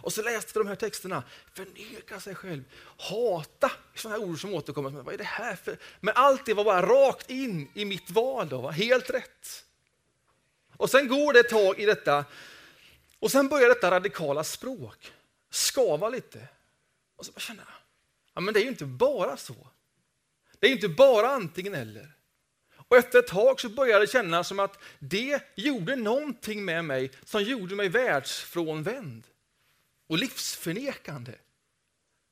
Och 0.04 0.14
så 0.14 0.22
läste 0.22 0.52
vi 0.54 0.64
de 0.64 0.68
här 0.68 0.76
texterna. 0.76 1.24
Förneka 1.54 2.20
sig 2.20 2.36
själv, 2.36 2.64
hata, 2.98 3.72
sådana 3.96 4.20
här 4.20 4.26
ord 4.26 4.42
som 4.42 4.54
återkommer. 4.54 4.90
Men 4.90 5.04
vad 5.04 5.14
är 5.14 5.18
det 5.18 5.24
här 5.24 5.56
för? 5.56 5.78
Men 6.00 6.14
allt 6.18 6.46
det 6.46 6.54
var 6.54 6.64
bara 6.64 6.82
rakt 6.82 7.30
in 7.30 7.72
i 7.74 7.86
mitt 7.86 8.10
val, 8.10 8.50
då, 8.50 8.62
va? 8.62 8.72
helt 8.72 9.10
rätt. 9.10 9.66
Och 10.78 10.90
sen 10.90 11.08
går 11.08 11.34
det 11.34 11.40
ett 11.40 11.50
tag 11.50 11.80
i 11.80 11.86
detta 11.86 12.26
och 13.20 13.32
sen 13.32 13.48
börjar 13.48 13.70
detta 13.70 13.92
radikala 13.92 14.44
språk 14.44 15.12
skava 15.50 16.10
lite. 16.10 16.48
Och 17.16 17.26
så 17.26 17.32
känner 17.40 17.64
jag, 17.64 17.74
ja, 18.34 18.42
men 18.42 18.54
det 18.54 18.60
är 18.60 18.64
ju 18.64 18.70
inte 18.70 18.86
bara 18.86 19.38
så. 19.38 19.68
Det 20.60 20.68
är 20.68 20.72
inte 20.72 20.90
bara 20.90 21.30
antingen 21.30 21.74
eller. 21.76 22.12
Och 22.88 22.98
efter 22.98 23.20
ett 23.20 23.28
tag 23.28 23.60
så 23.60 23.70
började 23.70 24.06
det 24.06 24.12
kännas 24.12 24.48
som 24.48 24.60
att 24.60 24.80
det 25.00 25.42
gjorde 25.56 25.96
någonting 25.96 26.66
med 26.66 26.86
mig 26.86 27.12
som 27.26 27.44
gjorde 27.44 27.76
mig 27.76 27.90
världsfrånvänd 27.90 29.28
och 30.12 30.18
livsförnekande. 30.18 31.36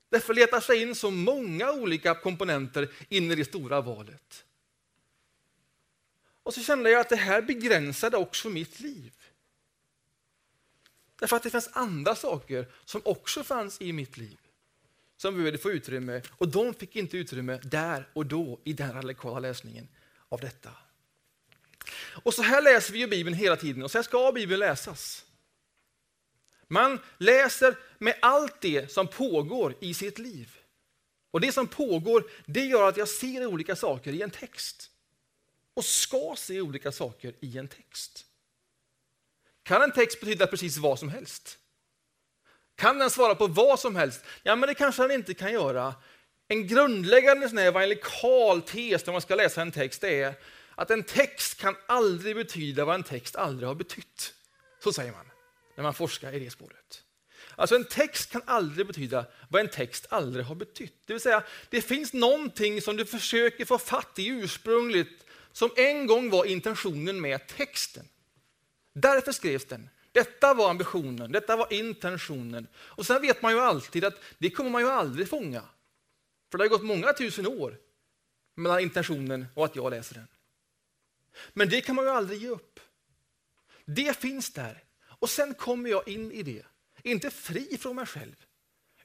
Därför 0.09 0.33
letar 0.33 0.59
sig 0.59 0.81
in 0.81 0.95
så 0.95 1.11
många 1.11 1.71
olika 1.71 2.15
komponenter 2.15 2.89
in 3.09 3.31
i 3.31 3.35
det 3.35 3.45
stora 3.45 3.81
valet. 3.81 4.45
Och 6.43 6.53
så 6.53 6.61
kände 6.61 6.89
jag 6.89 7.01
att 7.01 7.09
det 7.09 7.15
här 7.15 7.41
begränsade 7.41 8.17
också 8.17 8.49
mitt 8.49 8.79
liv. 8.79 9.13
Därför 11.19 11.35
att 11.35 11.43
det 11.43 11.49
fanns 11.49 11.69
andra 11.73 12.15
saker 12.15 12.71
som 12.85 13.01
också 13.05 13.43
fanns 13.43 13.81
i 13.81 13.93
mitt 13.93 14.17
liv 14.17 14.37
som 15.17 15.35
behövde 15.35 15.57
få 15.57 15.71
utrymme 15.71 16.21
och 16.29 16.47
de 16.47 16.73
fick 16.73 16.95
inte 16.95 17.17
utrymme 17.17 17.59
där 17.63 18.09
och 18.13 18.25
då 18.25 18.59
i 18.63 18.73
den 18.73 18.93
radikala 18.93 19.39
läsningen 19.39 19.87
av 20.29 20.39
detta. 20.39 20.71
Och 22.23 22.33
så 22.33 22.41
här 22.41 22.61
läser 22.61 22.93
vi 22.93 22.99
ju 22.99 23.07
Bibeln 23.07 23.35
hela 23.35 23.55
tiden 23.55 23.83
och 23.83 23.91
så 23.91 23.97
här 23.97 24.03
ska 24.03 24.31
Bibeln 24.31 24.59
läsas. 24.59 25.25
Man 26.71 26.99
läser 27.17 27.75
med 27.97 28.15
allt 28.21 28.61
det 28.61 28.91
som 28.91 29.07
pågår 29.07 29.75
i 29.79 29.93
sitt 29.93 30.19
liv. 30.19 30.57
Och 31.31 31.41
det 31.41 31.51
som 31.51 31.67
pågår, 31.67 32.23
det 32.45 32.65
gör 32.65 32.89
att 32.89 32.97
jag 32.97 33.09
ser 33.09 33.45
olika 33.45 33.75
saker 33.75 34.13
i 34.13 34.21
en 34.21 34.31
text. 34.31 34.89
Och 35.73 35.85
ska 35.85 36.33
se 36.37 36.61
olika 36.61 36.91
saker 36.91 37.33
i 37.39 37.57
en 37.57 37.67
text. 37.67 38.25
Kan 39.63 39.81
en 39.81 39.91
text 39.91 40.19
betyda 40.19 40.47
precis 40.47 40.77
vad 40.77 40.99
som 40.99 41.09
helst? 41.09 41.57
Kan 42.75 42.99
den 42.99 43.09
svara 43.09 43.35
på 43.35 43.47
vad 43.47 43.79
som 43.79 43.95
helst? 43.95 44.23
Ja, 44.43 44.55
men 44.55 44.67
det 44.67 44.73
kanske 44.73 45.01
den 45.01 45.11
inte 45.11 45.33
kan 45.33 45.53
göra. 45.53 45.95
En 46.47 46.67
grundläggande 46.67 47.49
sån 47.49 47.57
evangelikal 47.57 48.61
tes 48.61 49.05
när 49.05 49.11
man 49.11 49.21
ska 49.21 49.35
läsa 49.35 49.61
en 49.61 49.71
text 49.71 50.03
är 50.03 50.33
att 50.75 50.91
en 50.91 51.03
text 51.03 51.59
kan 51.59 51.75
aldrig 51.87 52.35
betyda 52.35 52.85
vad 52.85 52.95
en 52.95 53.03
text 53.03 53.35
aldrig 53.35 53.67
har 53.67 53.75
betytt. 53.75 54.33
Så 54.83 54.93
säger 54.93 55.11
man 55.11 55.28
när 55.79 55.83
man 55.83 55.93
forskar 55.93 56.33
i 56.33 56.39
det 56.39 56.49
spåret. 56.49 57.03
Alltså 57.55 57.75
en 57.75 57.85
text 57.85 58.31
kan 58.31 58.41
aldrig 58.45 58.87
betyda 58.87 59.25
vad 59.49 59.61
en 59.61 59.69
text 59.69 60.05
aldrig 60.09 60.45
har 60.45 60.55
betytt. 60.55 60.93
Det 61.05 61.13
vill 61.13 61.21
säga, 61.21 61.43
det 61.69 61.81
finns 61.81 62.13
någonting 62.13 62.81
som 62.81 62.97
du 62.97 63.05
försöker 63.05 63.65
få 63.65 63.77
fatt 63.77 64.19
i 64.19 64.27
ursprungligt 64.27 65.25
som 65.51 65.69
en 65.75 66.07
gång 66.07 66.29
var 66.29 66.45
intentionen 66.45 67.21
med 67.21 67.47
texten. 67.47 68.05
Därför 68.93 69.31
skrevs 69.31 69.65
den. 69.65 69.89
Detta 70.11 70.53
var 70.53 70.69
ambitionen, 70.69 71.31
detta 71.31 71.55
var 71.55 71.73
intentionen. 71.73 72.67
Och 72.75 73.05
sen 73.05 73.21
vet 73.21 73.41
man 73.41 73.51
ju 73.51 73.59
alltid 73.59 74.05
att 74.05 74.19
det 74.37 74.49
kommer 74.49 74.69
man 74.69 74.81
ju 74.81 74.89
aldrig 74.89 75.29
fånga. 75.29 75.63
För 76.51 76.57
det 76.57 76.63
har 76.63 76.69
gått 76.69 76.83
många 76.83 77.13
tusen 77.13 77.47
år 77.47 77.77
mellan 78.55 78.79
intentionen 78.79 79.45
och 79.55 79.65
att 79.65 79.75
jag 79.75 79.89
läser 79.91 80.15
den. 80.15 80.27
Men 81.53 81.69
det 81.69 81.81
kan 81.81 81.95
man 81.95 82.05
ju 82.05 82.11
aldrig 82.11 82.41
ge 82.41 82.49
upp. 82.49 82.79
Det 83.85 84.17
finns 84.17 84.53
där. 84.53 84.83
Och 85.19 85.29
sen 85.29 85.53
kommer 85.53 85.89
jag 85.89 86.07
in 86.07 86.31
i 86.31 86.43
det. 86.43 86.65
Inte 87.03 87.29
fri 87.29 87.77
från 87.77 87.95
mig 87.95 88.05
själv, 88.05 88.45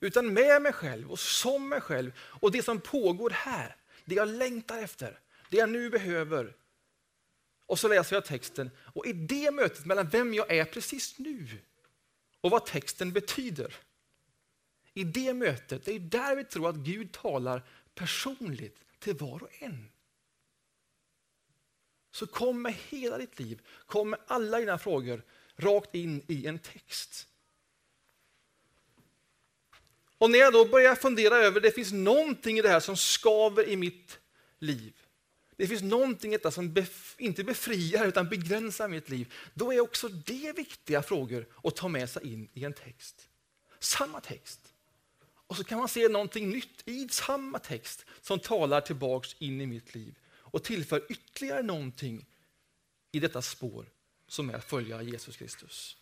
utan 0.01 0.35
med 0.35 0.63
mig 0.63 0.73
själv 0.73 1.13
och 1.13 1.19
som 1.19 1.69
mig 1.69 1.81
själv. 1.81 2.13
Och 2.19 2.53
det 2.53 2.63
som 2.63 2.81
pågår 2.81 3.31
här, 3.31 3.77
det 4.05 4.15
jag 4.15 4.29
längtar 4.29 4.79
efter, 4.79 5.21
det 5.51 5.57
jag 5.57 5.69
nu 5.69 5.91
behöver. 5.91 6.57
Och 7.67 7.79
så 7.79 7.89
läser 7.89 8.17
jag 8.17 8.25
texten 8.25 8.71
och 8.79 9.07
i 9.07 9.13
det 9.13 9.51
mötet 9.51 9.87
mellan 9.87 10.09
vem 10.09 10.35
jag 10.35 10.51
är 10.51 10.65
precis 10.65 11.19
nu 11.19 11.49
och 12.41 12.51
vad 12.51 12.67
texten 12.67 13.13
betyder. 13.13 13.75
I 14.95 15.05
det 15.05 15.35
mötet, 15.35 15.85
det 15.85 15.93
är 15.93 15.99
där 15.99 16.37
vi 16.37 16.45
tror 16.45 16.69
att 16.69 16.77
Gud 16.77 17.13
talar 17.13 17.63
personligt 17.95 18.81
till 18.99 19.17
var 19.17 19.43
och 19.43 19.51
en. 19.59 19.91
Så 22.11 22.27
kom 22.27 22.63
med 22.63 22.75
hela 22.89 23.19
ditt 23.19 23.41
liv, 23.41 23.61
kom 23.87 24.11
med 24.11 24.21
alla 24.27 24.59
dina 24.59 24.79
frågor 24.79 25.23
rakt 25.57 25.95
in 25.95 26.23
i 26.29 26.47
en 26.47 26.59
text. 26.59 27.29
Och 30.19 30.31
när 30.31 30.39
jag 30.39 30.53
då 30.53 30.65
börjar 30.65 30.95
fundera 30.95 31.37
över, 31.37 31.61
det 31.61 31.71
finns 31.71 31.93
någonting 31.93 32.59
i 32.59 32.63
det 32.63 32.69
här 32.69 32.81
som 32.81 32.97
skaver 32.97 33.69
i 33.69 33.77
mitt 33.77 34.19
liv. 34.59 34.93
Det 35.57 35.67
finns 35.67 35.83
någonting 35.83 36.35
i 36.35 36.37
detta 36.37 36.51
som 36.51 36.73
bef 36.73 37.15
inte 37.19 37.45
befriar 37.45 38.07
utan 38.07 38.29
begränsar 38.29 38.89
mitt 38.89 39.09
liv. 39.09 39.33
Då 39.55 39.73
är 39.73 39.81
också 39.81 40.09
det 40.09 40.57
viktiga 40.57 41.03
frågor 41.03 41.47
att 41.65 41.77
ta 41.77 41.89
med 41.89 42.11
sig 42.11 42.33
in 42.33 42.49
i 42.55 42.65
en 42.65 42.73
text. 42.73 43.29
Samma 43.79 44.21
text. 44.21 44.61
Och 45.47 45.57
så 45.57 45.65
kan 45.65 45.79
man 45.79 45.89
se 45.89 46.09
någonting 46.09 46.51
nytt 46.51 46.83
i 46.85 47.09
samma 47.09 47.59
text 47.59 48.05
som 48.21 48.39
talar 48.39 48.81
tillbaks 48.81 49.37
in 49.39 49.61
i 49.61 49.67
mitt 49.67 49.95
liv 49.95 50.15
och 50.27 50.65
tillför 50.65 51.07
ytterligare 51.09 51.63
någonting 51.63 52.27
i 53.13 53.21
detta 53.21 53.43
spår 53.43 53.87
som 54.35 54.51
är 54.51 54.55
att 54.55 54.65
följa 54.65 55.03
Jesus 55.03 55.37
Kristus. 55.37 55.97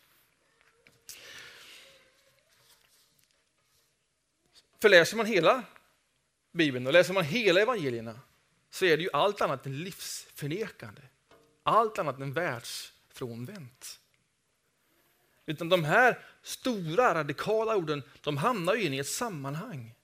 För 4.81 4.89
läser 4.89 5.17
man 5.17 5.27
hela 5.27 5.65
Bibeln 6.53 6.87
och 6.87 6.93
läser 6.93 7.15
man 7.15 7.25
hela 7.25 7.61
evangelierna 7.61 8.21
så 8.71 8.85
är 8.85 8.97
det 8.97 9.03
ju 9.03 9.11
allt 9.13 9.41
annat 9.41 9.67
än 9.67 9.79
livsförnekande. 9.79 11.03
Allt 11.63 11.99
annat 11.99 12.21
än 12.21 12.33
världsfrånvänt. 12.33 14.01
Utan 15.47 15.69
de 15.69 15.85
här 15.85 16.27
stora 16.43 17.15
radikala 17.15 17.77
orden 17.77 18.03
de 18.21 18.37
hamnar 18.37 18.75
in 18.75 18.95
i 18.95 18.99
ett 18.99 19.09
sammanhang. 19.09 19.95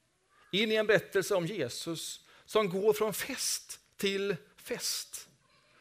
In 0.50 0.72
i 0.72 0.74
en 0.74 0.86
berättelse 0.86 1.34
om 1.34 1.46
Jesus 1.46 2.24
som 2.44 2.68
går 2.70 2.92
från 2.92 3.14
fest 3.14 3.80
till 3.96 4.36
fest. 4.56 5.27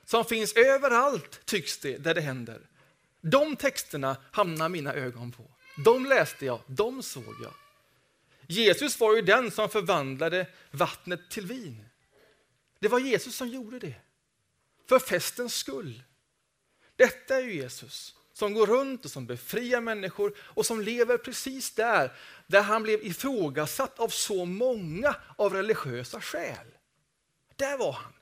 Som 0.08 0.26
finns 0.26 0.54
överallt, 0.54 1.46
tycks 1.46 1.78
det, 1.78 1.98
där 1.98 2.14
det 2.14 2.22
händer. 2.22 2.62
De 3.22 3.56
texterna 3.56 4.18
hamnar 4.32 4.70
mina 4.70 4.94
ögon 4.94 5.32
på. 5.32 5.44
De 5.86 6.06
läste 6.06 6.46
jag, 6.46 6.62
de 6.68 7.04
såg 7.04 7.36
jag. 7.44 7.54
Jesus 8.48 9.00
var 9.00 9.16
ju 9.16 9.22
den 9.22 9.52
som 9.52 9.70
förvandlade 9.70 10.48
vattnet 10.72 11.30
till 11.30 11.46
vin. 11.46 11.86
Det 12.80 12.88
var 12.88 13.00
Jesus 13.00 13.36
som 13.36 13.48
gjorde 13.48 13.80
det. 13.80 13.96
För 14.90 15.00
festens 15.00 15.56
skull. 15.56 16.04
Detta 16.96 17.36
är 17.36 17.42
ju 17.42 17.54
Jesus 17.54 18.16
som 18.34 18.54
går 18.54 18.68
runt 18.68 19.06
och 19.06 19.12
som 19.12 19.26
befriar 19.26 19.82
människor 19.82 20.34
och 20.40 20.66
som 20.66 20.82
lever 20.82 21.18
precis 21.18 21.72
där, 21.72 22.12
där 22.48 22.62
han 22.62 22.84
blev 22.84 23.06
ifrågasatt 23.06 24.00
av 24.00 24.10
så 24.10 24.46
många 24.46 25.16
av 25.36 25.54
religiösa 25.54 26.22
skäl. 26.22 26.68
Där 27.56 27.78
var 27.78 27.92
han. 27.92 28.14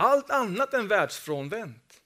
Allt 0.00 0.30
annat 0.30 0.74
än 0.74 0.88
världsfrånvänt 0.88 2.02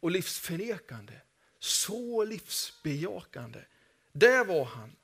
och 0.00 0.10
livsförnekande. 0.10 1.20
Så 1.58 2.24
livsbejakande. 2.24 3.64
Där 4.12 4.44
var 4.44 4.64
han. 4.64 4.96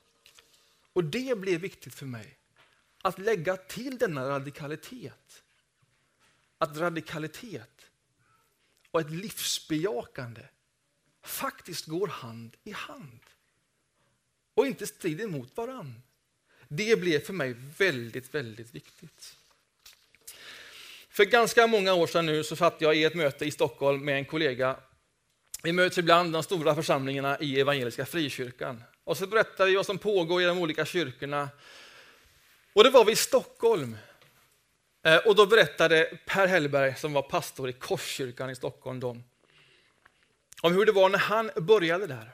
Och 0.93 1.03
det 1.03 1.37
blev 1.37 1.61
viktigt 1.61 1.93
för 1.93 2.05
mig. 2.05 2.37
Att 3.01 3.19
lägga 3.19 3.57
till 3.57 3.97
denna 3.97 4.29
radikalitet. 4.29 5.43
Att 6.57 6.77
radikalitet 6.77 7.91
och 8.91 9.01
ett 9.01 9.11
livsbejakande 9.11 10.47
faktiskt 11.21 11.85
går 11.85 12.07
hand 12.07 12.57
i 12.63 12.71
hand 12.71 13.19
och 14.53 14.67
inte 14.67 14.87
strider 14.87 15.27
mot 15.27 15.57
varann. 15.57 16.01
Det 16.67 16.99
blev 16.99 17.19
för 17.19 17.33
mig 17.33 17.53
väldigt, 17.77 18.35
väldigt 18.35 18.75
viktigt. 18.75 19.36
För 21.17 21.25
ganska 21.25 21.67
många 21.67 21.93
år 21.93 22.07
sedan 22.07 22.25
nu 22.25 22.43
så 22.43 22.55
satt 22.55 22.81
jag 22.81 22.95
i 22.95 23.03
ett 23.03 23.15
möte 23.15 23.45
i 23.45 23.51
Stockholm 23.51 24.05
med 24.05 24.17
en 24.17 24.25
kollega. 24.25 24.75
Vi 25.63 25.71
möts 25.71 25.97
ibland 25.97 26.33
de 26.33 26.43
stora 26.43 26.75
församlingarna 26.75 27.39
i 27.39 27.59
Evangeliska 27.59 28.05
Frikyrkan. 28.05 28.83
Och 29.03 29.17
så 29.17 29.27
berättar 29.27 29.65
vi 29.65 29.75
vad 29.75 29.85
som 29.85 29.97
pågår 29.97 30.41
i 30.41 30.45
de 30.45 30.57
olika 30.57 30.85
kyrkorna. 30.85 31.49
Och 32.73 32.83
det 32.83 32.89
var 32.89 33.05
vi 33.05 33.11
i 33.11 33.15
Stockholm. 33.15 33.97
Eh, 35.03 35.17
och 35.17 35.35
då 35.35 35.45
berättade 35.45 36.19
Per 36.25 36.47
Hellberg, 36.47 36.95
som 36.95 37.13
var 37.13 37.21
pastor 37.21 37.69
i 37.69 37.73
Korskyrkan 37.73 38.49
i 38.49 38.55
Stockholm, 38.55 38.99
då, 38.99 39.17
om 40.61 40.73
hur 40.73 40.85
det 40.85 40.91
var 40.91 41.09
när 41.09 41.19
han 41.19 41.51
började 41.55 42.07
där. 42.07 42.31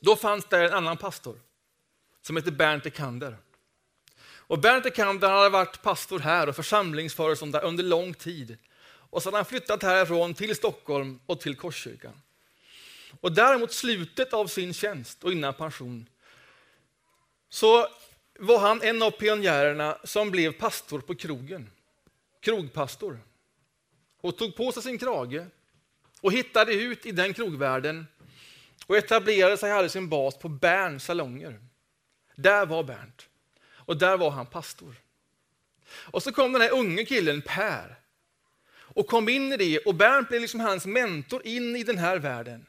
Då 0.00 0.16
fanns 0.16 0.44
det 0.48 0.64
en 0.64 0.72
annan 0.72 0.96
pastor 0.96 1.40
som 2.22 2.36
hette 2.36 2.52
Bernt 2.52 2.86
Ekander. 2.86 3.36
Och 4.46 4.58
Bernt 4.58 4.86
Ekander 4.86 5.28
hade 5.28 5.48
varit 5.48 5.82
pastor 5.82 6.18
här 6.18 6.48
och 6.48 6.56
församlingsföreståndare 6.56 7.66
under 7.66 7.84
lång 7.84 8.14
tid. 8.14 8.58
Och 8.86 9.22
så 9.22 9.28
hade 9.28 9.36
han 9.36 9.44
flyttat 9.44 9.82
härifrån 9.82 10.34
till 10.34 10.56
Stockholm 10.56 11.20
och 11.26 11.40
till 11.40 11.56
Korskyrkan. 11.56 12.22
Och 13.20 13.32
däremot 13.32 13.72
slutet 13.72 14.32
av 14.32 14.46
sin 14.46 14.74
tjänst 14.74 15.24
och 15.24 15.32
innan 15.32 15.54
pension 15.54 16.08
så 17.48 17.88
var 18.38 18.58
han 18.58 18.82
en 18.82 19.02
av 19.02 19.10
pionjärerna 19.10 19.98
som 20.04 20.30
blev 20.30 20.52
pastor 20.52 21.00
på 21.00 21.14
krogen. 21.14 21.70
Krogpastor. 22.40 23.20
Och 24.20 24.38
tog 24.38 24.56
på 24.56 24.72
sig 24.72 24.82
sin 24.82 24.98
krage 24.98 25.46
och 26.20 26.32
hittade 26.32 26.74
ut 26.74 27.06
i 27.06 27.12
den 27.12 27.34
krogvärlden 27.34 28.06
och 28.86 28.96
etablerade 28.96 29.56
sig, 29.56 29.70
hade 29.70 29.88
sin 29.88 30.08
bas 30.08 30.38
på 30.38 30.48
Berns 30.48 31.04
salonger. 31.04 31.60
Där 32.34 32.66
var 32.66 32.84
Bernt. 32.84 33.28
Och 33.86 33.96
där 33.96 34.16
var 34.16 34.30
han 34.30 34.46
pastor. 34.46 34.94
Och 35.88 36.22
så 36.22 36.32
kom 36.32 36.52
den 36.52 36.62
här 36.62 36.72
unge 36.72 37.04
killen 37.04 37.42
Per 37.42 37.96
och 38.78 39.06
kom 39.06 39.28
in 39.28 39.52
i 39.52 39.56
det 39.56 39.78
och 39.78 39.94
Bernt 39.94 40.28
blev 40.28 40.40
liksom 40.40 40.60
hans 40.60 40.86
mentor 40.86 41.46
in 41.46 41.76
i 41.76 41.82
den 41.82 41.98
här 41.98 42.18
världen. 42.18 42.66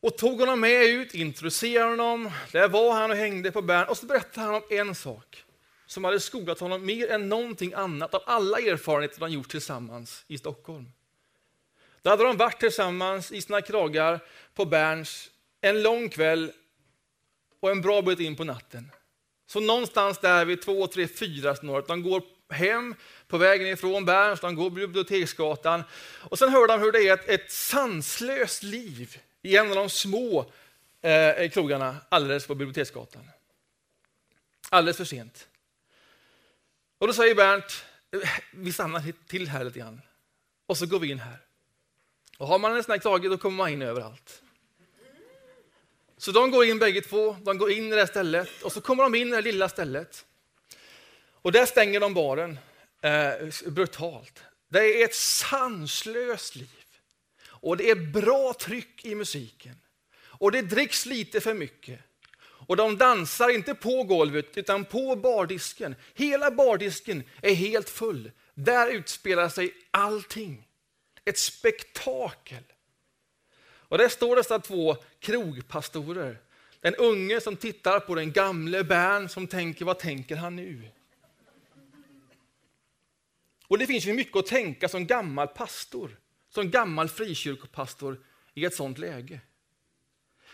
Och 0.00 0.18
tog 0.18 0.40
honom 0.40 0.60
med 0.60 0.84
ut, 0.84 1.14
introducerade 1.14 1.90
honom, 1.90 2.30
där 2.52 2.68
var 2.68 2.94
han 2.94 3.10
och 3.10 3.16
hängde 3.16 3.52
på 3.52 3.62
Bernt 3.62 3.90
och 3.90 3.98
så 3.98 4.06
berättade 4.06 4.46
han 4.46 4.54
om 4.54 4.62
en 4.70 4.94
sak 4.94 5.44
som 5.86 6.04
hade 6.04 6.20
skolat 6.20 6.60
honom 6.60 6.86
mer 6.86 7.10
än 7.10 7.28
någonting 7.28 7.72
annat 7.72 8.14
av 8.14 8.22
alla 8.26 8.58
erfarenheter 8.58 9.20
de 9.20 9.30
gjort 9.30 9.50
tillsammans 9.50 10.24
i 10.28 10.38
Stockholm. 10.38 10.92
Då 12.02 12.10
hade 12.10 12.24
de 12.24 12.36
varit 12.36 12.60
tillsammans 12.60 13.32
i 13.32 13.42
sina 13.42 13.62
kragar 13.62 14.20
på 14.54 14.64
Berns 14.64 15.30
en 15.60 15.82
lång 15.82 16.08
kväll 16.08 16.52
och 17.60 17.70
en 17.70 17.80
bra 17.80 18.02
bit 18.02 18.20
in 18.20 18.36
på 18.36 18.44
natten. 18.44 18.90
Så 19.54 19.60
någonstans 19.60 20.18
där 20.18 20.44
vid 20.44 20.62
två, 20.62 20.86
tre, 20.86 21.08
fyra 21.08 21.56
snåret, 21.56 21.86
de 21.86 22.02
går 22.02 22.22
hem 22.48 22.94
på 23.28 23.38
vägen 23.38 23.68
ifrån 23.68 24.04
Berns, 24.04 24.40
de 24.40 24.54
går 24.54 24.70
på 24.70 24.74
Biblioteksgatan 24.74 25.82
och 26.20 26.38
sen 26.38 26.48
hör 26.48 26.66
de 26.66 26.80
hur 26.80 26.92
det 26.92 27.08
är 27.08 27.14
ett, 27.14 27.28
ett 27.28 27.52
sanslöst 27.52 28.62
liv 28.62 29.18
i 29.42 29.56
en 29.56 29.68
av 29.68 29.76
de 29.76 29.90
små 29.90 30.52
eh, 31.02 31.50
krogarna 31.50 31.96
alldeles 32.08 32.46
på 32.46 32.54
Biblioteksgatan. 32.54 33.30
Alldeles 34.68 34.96
för 34.96 35.04
sent. 35.04 35.48
Och 36.98 37.06
då 37.06 37.12
säger 37.12 37.34
Bernt, 37.34 37.84
vi 38.50 38.72
stannar 38.72 39.12
till 39.26 39.48
här 39.48 39.64
lite 39.64 39.78
grann 39.78 40.00
och 40.66 40.78
så 40.78 40.86
går 40.86 40.98
vi 40.98 41.10
in 41.10 41.18
här. 41.18 41.38
Och 42.38 42.46
har 42.46 42.58
man 42.58 42.76
en 42.76 42.84
sån 42.84 42.92
här 42.92 42.98
krage 42.98 43.30
då 43.30 43.38
kommer 43.38 43.56
man 43.56 43.70
in 43.70 43.82
överallt. 43.82 44.42
Så 46.16 46.32
de 46.32 46.50
går 46.50 46.64
in 46.64 46.78
bägge 46.78 47.00
två, 47.00 47.36
de 47.42 47.58
går 47.58 47.70
in 47.70 47.86
i 47.86 47.90
det 47.90 47.96
här 47.96 48.06
stället 48.06 48.62
och 48.62 48.72
så 48.72 48.80
kommer 48.80 49.02
de 49.02 49.14
in 49.14 49.28
i 49.28 49.30
det 49.30 49.42
lilla 49.42 49.68
stället. 49.68 50.24
Och 51.32 51.52
där 51.52 51.66
stänger 51.66 52.00
de 52.00 52.14
baren 52.14 52.58
eh, 53.02 53.70
brutalt. 53.70 54.42
Det 54.68 55.00
är 55.00 55.04
ett 55.04 55.14
sanslöst 55.14 56.56
liv. 56.56 56.68
Och 57.46 57.76
det 57.76 57.90
är 57.90 57.94
bra 57.94 58.54
tryck 58.54 59.04
i 59.04 59.14
musiken. 59.14 59.76
Och 60.16 60.52
det 60.52 60.62
dricks 60.62 61.06
lite 61.06 61.40
för 61.40 61.54
mycket. 61.54 62.00
Och 62.66 62.76
de 62.76 62.98
dansar 62.98 63.48
inte 63.48 63.74
på 63.74 64.02
golvet 64.02 64.58
utan 64.58 64.84
på 64.84 65.16
bardisken. 65.16 65.96
Hela 66.14 66.50
bardisken 66.50 67.22
är 67.42 67.54
helt 67.54 67.90
full. 67.90 68.30
Där 68.54 68.90
utspelar 68.90 69.48
sig 69.48 69.74
allting. 69.90 70.68
Ett 71.24 71.38
spektakel. 71.38 72.62
Och 73.94 73.98
där 73.98 74.08
står 74.08 74.36
dessa 74.36 74.58
två 74.58 74.96
krogpastorer. 75.20 76.38
Den 76.80 76.94
unge 76.94 77.40
som 77.40 77.56
tittar 77.56 78.00
på 78.00 78.14
den 78.14 78.32
gamle 78.32 78.84
Bern 78.84 79.28
som 79.28 79.46
tänker, 79.46 79.84
vad 79.84 79.98
tänker 79.98 80.36
han 80.36 80.56
nu? 80.56 80.90
Och 83.66 83.78
det 83.78 83.86
finns 83.86 84.04
ju 84.04 84.12
mycket 84.12 84.36
att 84.36 84.46
tänka 84.46 84.88
som 84.88 85.06
gammal 85.06 85.48
pastor, 85.48 86.16
som 86.48 86.70
gammal 86.70 87.08
frikyrkopastor 87.08 88.24
i 88.54 88.64
ett 88.64 88.74
sånt 88.74 88.98
läge. 88.98 89.40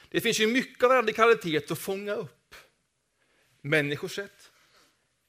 Det 0.08 0.20
finns 0.20 0.40
ju 0.40 0.46
mycket 0.46 0.84
av 0.84 0.90
radikalitet 0.90 1.70
att 1.70 1.78
fånga 1.78 2.14
upp. 2.14 2.54
Människors 3.60 4.14
sätt 4.14 4.50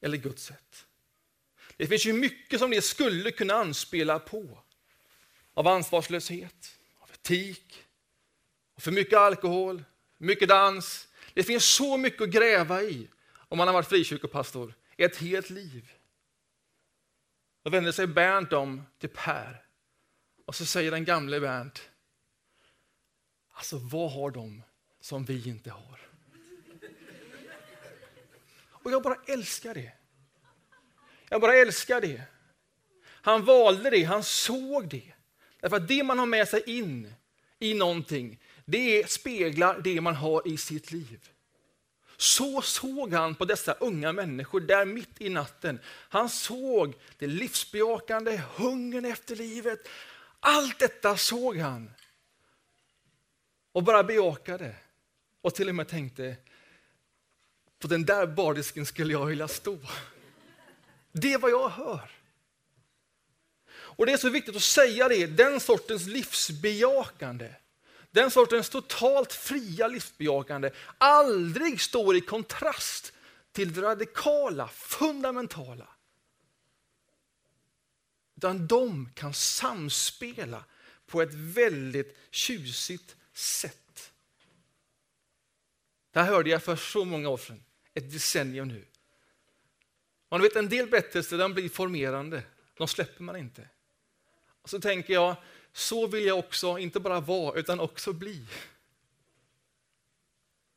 eller 0.02 0.18
Guds 0.18 0.44
sätt. 0.44 0.86
Det 1.78 1.88
finns 1.88 2.06
ju 2.06 2.14
mycket 2.14 2.60
som 2.60 2.72
det 2.72 2.82
skulle 2.82 3.32
kunna 3.32 3.54
anspela 3.54 4.20
på. 4.20 4.60
Av 5.54 5.68
ansvarslöshet, 5.68 6.78
av 7.00 7.10
etik, 7.14 7.86
för 8.78 8.92
mycket 8.92 9.18
alkohol, 9.18 9.84
mycket 10.18 10.50
dans. 10.50 11.08
Det 11.34 11.44
finns 11.44 11.66
så 11.66 11.98
mycket 11.98 12.22
att 12.22 12.30
gräva 12.30 12.82
i 12.82 13.08
om 13.34 13.58
man 13.58 13.68
har 13.68 13.74
varit 13.74 13.88
frikyrkopastor 13.90 14.74
ett 14.98 15.18
helt 15.18 15.50
liv. 15.50 15.92
Då 17.64 17.70
vänder 17.70 17.92
sig 17.92 18.08
Bernt 18.08 18.54
om 18.54 18.84
till 19.00 19.10
Per 19.10 19.66
och 20.46 20.56
så 20.56 20.66
säger 20.66 20.92
den 20.92 21.06
gamle 21.06 21.40
Bernt, 21.40 21.90
alltså 23.54 23.78
vad 23.78 24.12
har 24.12 24.32
de 24.32 24.64
som 25.00 25.26
vi 25.26 25.50
inte 25.50 25.72
har? 25.72 26.00
Och 28.84 28.92
jag 28.92 29.04
bara 29.04 29.18
älskar 29.28 29.74
det. 29.74 29.92
Jag 31.30 31.42
bara 31.42 31.54
älskar 31.54 32.02
det. 32.02 32.22
Han 33.04 33.46
valde 33.46 33.90
det, 33.90 34.04
han 34.04 34.24
såg 34.24 34.90
det. 34.90 35.14
Därför 35.60 35.78
att 35.78 35.88
det 35.88 36.04
man 36.04 36.20
har 36.20 36.26
med 36.26 36.48
sig 36.48 36.64
in 36.66 37.14
i 37.60 37.74
någonting, 37.74 38.40
det 38.72 39.12
speglar 39.12 39.82
det 39.82 40.02
man 40.02 40.16
har 40.16 40.48
i 40.48 40.58
sitt 40.58 40.92
liv. 40.92 41.30
Så 42.18 42.62
såg 42.62 43.14
han 43.14 43.36
på 43.36 43.46
dessa 43.46 43.74
unga 43.74 44.14
människor 44.14 44.60
där 44.60 44.86
mitt 44.86 45.22
i 45.22 45.30
natten. 45.30 45.80
Han 45.86 46.30
såg 46.30 46.94
det 47.18 47.28
livsbejakande, 47.28 48.42
hungern 48.56 49.06
efter 49.06 49.36
livet. 49.36 49.88
Allt 50.40 50.80
detta 50.80 51.18
såg 51.18 51.58
han. 51.58 51.92
Och 53.72 53.84
bara 53.84 54.04
bejakade. 54.04 54.76
Och 55.42 55.56
till 55.56 55.70
och 55.70 55.76
med 55.76 55.88
tänkte, 55.88 56.36
på 57.80 57.88
den 57.88 58.06
där 58.06 58.28
bardisken 58.28 58.86
skulle 58.86 59.14
jag 59.14 59.26
vilja 59.26 59.48
stå. 59.48 59.78
Det 61.12 61.34
är 61.34 61.38
vad 61.38 61.52
jag 61.52 61.70
hör. 61.70 62.12
Och 63.72 64.06
det 64.06 64.12
är 64.12 64.18
så 64.18 64.30
viktigt 64.30 64.56
att 64.56 64.64
säga 64.64 65.08
det, 65.10 65.28
den 65.28 65.60
sortens 65.60 66.08
livsbejakande 66.08 67.50
den 68.12 68.32
sortens 68.32 68.70
totalt 68.70 69.34
fria 69.34 69.88
livsbejakande 69.88 70.72
aldrig 70.98 71.82
står 71.82 72.16
i 72.16 72.22
kontrast 72.22 73.14
till 73.52 73.74
det 73.74 73.82
radikala, 73.82 74.68
fundamentala. 74.68 75.88
Utan 78.38 78.68
de 78.68 79.10
kan 79.14 79.34
samspela 79.34 80.64
på 81.06 81.22
ett 81.22 81.34
väldigt 81.34 82.18
tjusigt 82.32 83.16
sätt. 83.34 84.12
Det 86.12 86.20
här 86.20 86.28
hörde 86.28 86.50
jag 86.50 86.64
för 86.64 86.76
så 86.76 87.06
många 87.06 87.30
år 87.30 87.38
sedan, 87.38 87.64
ett 87.94 88.12
decennium 88.12 88.68
nu. 88.68 88.86
Man 90.30 90.42
vet 90.42 90.56
en 90.56 90.70
del 90.70 90.88
berättelser 90.88 91.38
de 91.38 91.54
blir 91.54 91.70
formerande, 91.70 92.44
de 92.78 92.88
släpper 92.88 93.24
man 93.24 93.36
inte. 93.36 93.70
Och 94.62 94.70
så 94.70 94.82
tänker 94.82 95.14
jag, 95.14 95.36
så 95.74 96.08
vill 96.08 96.26
jag 96.26 96.40
också 96.40 96.78
inte 96.78 97.00
bara 97.00 97.20
vara, 97.20 97.60
utan 97.60 97.80
också 97.80 98.14
bli. 98.14 98.48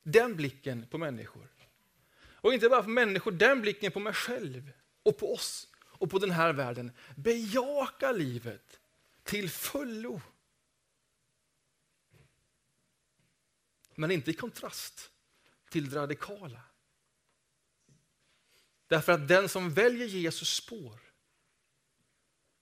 Den 0.03 0.37
blicken 0.37 0.87
på 0.87 0.99
människor. 0.99 1.49
Och 2.21 2.55
inte 2.55 2.69
bara 2.69 2.83
på 2.83 2.89
människor, 2.89 3.33
den 3.33 3.61
blicken 3.61 3.93
på 3.93 4.01
mig 4.01 4.13
själv 4.13 4.73
och 5.03 5.19
på 5.19 5.35
oss 5.35 5.69
och 5.83 6.11
på 6.11 6.19
den 6.19 6.31
här 6.31 6.53
världen. 6.53 6.93
Bejaka 7.17 8.13
livet 8.13 8.81
till 9.23 9.51
fullo. 9.51 10.21
Men 13.95 14.11
inte 14.11 14.31
i 14.31 14.35
kontrast 14.35 15.11
till 15.71 15.91
det 15.91 15.97
radikala. 15.97 16.61
Därför 18.87 19.13
att 19.13 19.29
den 19.29 19.49
som 19.49 19.75
väljer 19.75 20.07
Jesus 20.07 20.55
spår, 20.55 21.01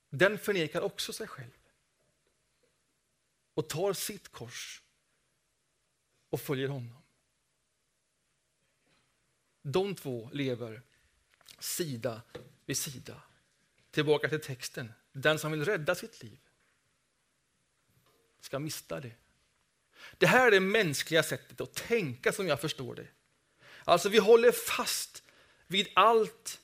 den 0.08 0.38
förnekar 0.38 0.80
också 0.80 1.12
sig 1.12 1.28
själv 1.28 1.61
och 3.54 3.68
tar 3.68 3.92
sitt 3.92 4.28
kors 4.28 4.82
och 6.30 6.40
följer 6.40 6.68
honom. 6.68 7.02
De 9.62 9.94
två 9.94 10.30
lever 10.32 10.82
sida 11.58 12.22
vid 12.66 12.76
sida. 12.76 13.22
Tillbaka 13.90 14.28
till 14.28 14.40
texten. 14.40 14.92
Den 15.12 15.38
som 15.38 15.52
vill 15.52 15.64
rädda 15.64 15.94
sitt 15.94 16.22
liv 16.22 16.40
ska 18.40 18.58
mista 18.58 19.00
det. 19.00 19.12
Det 20.18 20.26
här 20.26 20.46
är 20.46 20.50
det 20.50 20.60
mänskliga 20.60 21.22
sättet 21.22 21.60
att 21.60 21.74
tänka 21.74 22.32
som 22.32 22.48
jag 22.48 22.60
förstår 22.60 22.94
det. 22.94 23.06
Alltså 23.84 24.08
vi 24.08 24.18
håller 24.18 24.52
fast 24.52 25.22
vid 25.66 25.88
allt 25.94 26.60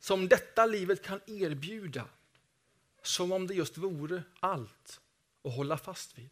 som 0.00 0.28
detta 0.28 0.66
livet 0.66 1.02
kan 1.02 1.20
erbjuda. 1.26 2.08
Som 3.02 3.32
om 3.32 3.46
det 3.46 3.54
just 3.54 3.78
vore 3.78 4.22
allt 4.40 5.00
att 5.46 5.54
hålla 5.54 5.78
fast 5.78 6.18
vid. 6.18 6.30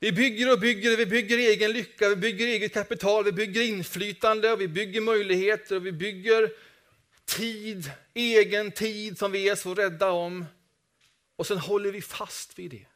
Vi 0.00 0.12
bygger 0.12 0.52
och 0.52 0.60
bygger, 0.60 0.96
vi 0.96 1.06
bygger 1.06 1.38
egen 1.38 1.72
lycka, 1.72 2.08
vi 2.08 2.16
bygger 2.16 2.46
eget 2.46 2.74
kapital, 2.74 3.24
vi 3.24 3.32
bygger 3.32 3.62
inflytande, 3.62 4.52
och 4.52 4.60
vi 4.60 4.68
bygger 4.68 5.00
möjligheter, 5.00 5.76
och 5.76 5.86
vi 5.86 5.92
bygger 5.92 6.52
tid, 7.24 7.90
egen 8.14 8.72
tid 8.72 9.18
som 9.18 9.32
vi 9.32 9.48
är 9.48 9.54
så 9.54 9.74
rädda 9.74 10.10
om. 10.10 10.44
Och 11.36 11.46
sen 11.46 11.58
håller 11.58 11.92
vi 11.92 12.02
fast 12.02 12.58
vid 12.58 12.70
det. 12.70 12.86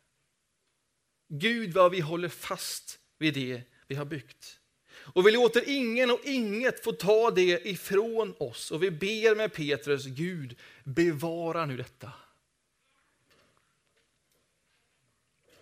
Gud 1.29 1.73
vad 1.73 1.91
vi 1.91 2.01
håller 2.01 2.29
fast 2.29 2.99
vid 3.19 3.35
det 3.35 3.63
vi 3.87 3.95
har 3.95 4.05
byggt. 4.05 4.61
Och 4.97 5.27
vi 5.27 5.33
låter 5.33 5.69
ingen 5.69 6.11
och 6.11 6.21
inget 6.25 6.85
få 6.85 6.93
ta 6.93 7.31
det 7.31 7.69
ifrån 7.69 8.35
oss. 8.39 8.71
Och 8.71 8.83
vi 8.83 8.91
ber 8.91 9.35
med 9.35 9.53
Petrus, 9.53 10.07
Gud 10.07 10.59
bevara 10.85 11.67
nu 11.67 11.77
detta. 11.77 12.13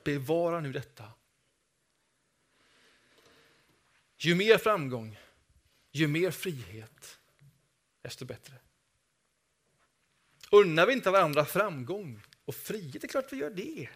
Bevara 0.05 0.61
nu 0.61 0.73
detta. 0.73 1.12
Ju 4.19 4.35
mer 4.35 4.59
framgång, 4.59 5.19
ju 5.93 6.09
mer 6.09 6.31
frihet, 6.31 7.19
desto 8.03 8.25
bättre. 8.25 8.55
Unnar 10.51 10.87
vi 10.87 10.93
inte 10.93 11.11
varandra 11.11 11.45
framgång 11.45 12.23
och 12.45 12.55
frihet, 12.55 13.03
det 13.03 13.07
är 13.07 13.09
klart 13.09 13.33
vi 13.33 13.37
gör 13.37 13.51
det. 13.51 13.88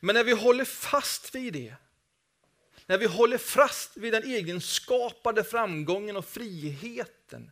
Men 0.00 0.14
när 0.14 0.24
vi 0.24 0.32
håller 0.32 0.64
fast 0.64 1.34
vid 1.34 1.52
det, 1.52 1.74
när 2.86 2.98
vi 2.98 3.06
håller 3.06 3.38
fast 3.38 3.96
vid 3.96 4.12
den 4.12 4.22
egenskapade 4.22 5.44
framgången 5.44 6.16
och 6.16 6.26
friheten, 6.26 7.50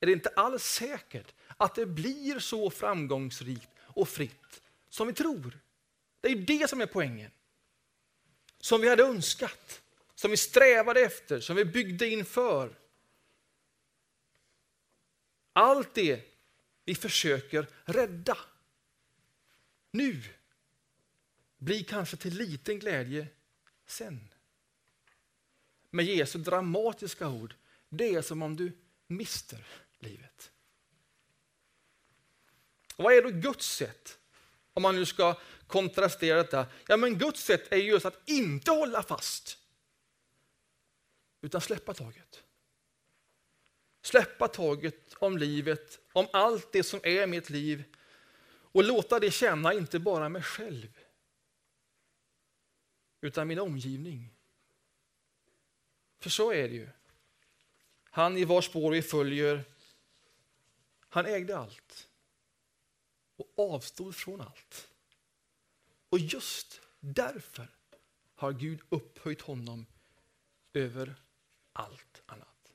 är 0.00 0.06
det 0.06 0.12
inte 0.12 0.28
alls 0.28 0.64
säkert 0.64 1.34
att 1.56 1.74
det 1.74 1.86
blir 1.86 2.38
så 2.38 2.70
framgångsrikt 2.70 3.68
och 3.78 4.08
fritt 4.08 4.62
som 4.88 5.06
vi 5.06 5.12
tror. 5.12 5.58
Det 6.22 6.28
är 6.28 6.36
det 6.36 6.70
som 6.70 6.80
är 6.80 6.86
poängen. 6.86 7.30
Som 8.58 8.80
vi 8.80 8.88
hade 8.88 9.02
önskat 9.02 9.82
som 10.22 10.30
vi 10.30 10.36
strävade 10.36 11.00
efter, 11.00 11.40
som 11.40 11.56
vi 11.56 11.64
byggde 11.64 12.08
inför. 12.08 12.78
Allt 15.52 15.94
det 15.94 16.24
vi 16.84 16.94
försöker 16.94 17.66
rädda 17.84 18.38
nu 19.90 20.22
blir 21.58 21.84
kanske 21.84 22.16
till 22.16 22.34
liten 22.34 22.78
glädje 22.78 23.28
sen. 23.86 24.28
Med 25.90 26.04
Jesu 26.04 26.38
dramatiska 26.38 27.28
ord, 27.28 27.54
det 27.88 28.14
är 28.14 28.22
som 28.22 28.42
om 28.42 28.56
du 28.56 28.78
mister 29.06 29.66
livet. 29.98 30.52
Och 32.96 33.04
vad 33.04 33.14
är 33.14 33.22
då 33.22 33.30
Guds 33.30 33.66
sätt? 33.66 34.18
Om 34.72 34.82
man 34.82 34.96
nu 34.96 35.06
ska 35.06 35.40
kontrastera 35.66 36.36
detta. 36.36 36.66
Ja, 36.86 36.96
men 36.96 37.18
Guds 37.18 37.44
sätt 37.44 37.72
är 37.72 37.76
just 37.76 38.06
att 38.06 38.28
inte 38.28 38.70
hålla 38.70 39.02
fast 39.02 39.58
utan 41.40 41.60
släppa 41.60 41.94
taget. 41.94 42.42
Släppa 44.02 44.48
taget 44.48 45.14
om 45.14 45.38
livet, 45.38 45.98
om 46.12 46.26
allt 46.32 46.72
det 46.72 46.82
som 46.82 47.00
är 47.02 47.26
mitt 47.26 47.50
liv 47.50 47.84
och 48.72 48.84
låta 48.84 49.20
det 49.20 49.30
känna 49.30 49.74
inte 49.74 49.98
bara 49.98 50.28
mig 50.28 50.42
själv 50.42 50.98
utan 53.20 53.48
min 53.48 53.58
omgivning. 53.58 54.34
För 56.20 56.30
så 56.30 56.52
är 56.52 56.68
det 56.68 56.74
ju. 56.74 56.88
Han 58.04 58.36
i 58.36 58.44
vars 58.44 58.64
spår 58.64 58.90
vi 58.90 59.02
följer, 59.02 59.64
han 61.08 61.26
ägde 61.26 61.58
allt 61.58 62.08
och 63.42 63.74
avstod 63.74 64.14
från 64.14 64.40
allt. 64.40 64.88
Och 66.08 66.18
just 66.18 66.80
därför 67.00 67.68
har 68.34 68.52
Gud 68.52 68.80
upphöjt 68.88 69.40
honom 69.40 69.86
över 70.72 71.14
allt 71.72 72.22
annat. 72.26 72.72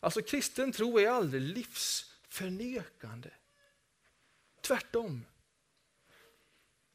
Alltså 0.00 0.22
kristen 0.22 0.72
tro 0.72 0.98
är 0.98 1.08
aldrig 1.08 1.42
livsförnekande. 1.42 3.30
Tvärtom. 4.60 5.24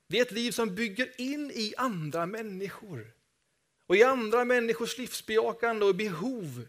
Det 0.08 0.18
är 0.20 0.22
ett 0.22 0.32
liv 0.32 0.52
som 0.52 0.76
bygger 0.76 1.22
in 1.22 1.52
i 1.52 1.74
andra 1.78 2.26
människor 2.26 3.14
och 3.86 3.96
i 3.96 4.04
andra 4.04 4.46
människors 4.46 4.98
livsbejakande 4.98 5.86
och 5.86 5.96
behov. 5.96 6.68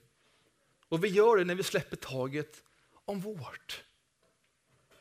Och 0.89 1.05
vi 1.05 1.09
gör 1.09 1.37
det 1.37 1.45
när 1.45 1.55
vi 1.55 1.63
släpper 1.63 1.97
taget 1.97 2.65
om 3.05 3.21
vårt. 3.21 3.85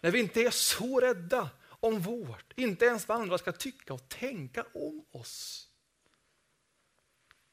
När 0.02 0.12
vi 0.12 0.20
inte 0.20 0.42
är 0.42 0.52
så 0.52 1.00
rädda 1.00 1.50
om 1.64 2.00
vårt, 2.00 2.54
inte 2.56 2.86
ens 2.86 3.08
vad 3.08 3.22
andra 3.22 3.38
ska 3.38 3.52
tycka 3.52 3.94
och 3.94 4.10
tänka 4.10 4.66
om 4.74 5.06
oss. 5.12 5.68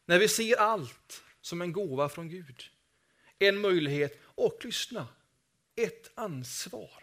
När 0.05 0.19
vi 0.19 0.29
ser 0.29 0.57
allt 0.57 1.23
som 1.41 1.63
en 1.63 1.73
gåva 1.73 2.09
från 2.09 2.29
Gud. 2.29 2.63
En 3.39 3.61
möjlighet 3.61 4.21
och, 4.25 4.65
lyssna, 4.65 5.09
ett 5.77 6.11
ansvar. 6.15 7.03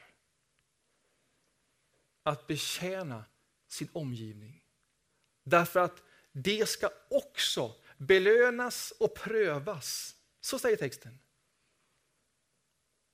Att 2.24 2.48
betjäna 2.48 3.26
sin 3.68 3.90
omgivning. 3.94 4.64
Därför 5.44 5.80
att 5.80 6.04
det 6.32 6.70
ska 6.70 6.90
också 7.10 7.76
belönas 7.98 8.94
och 9.00 9.16
prövas. 9.16 10.16
Så 10.42 10.60
säger 10.60 10.78
texten. 10.78 11.20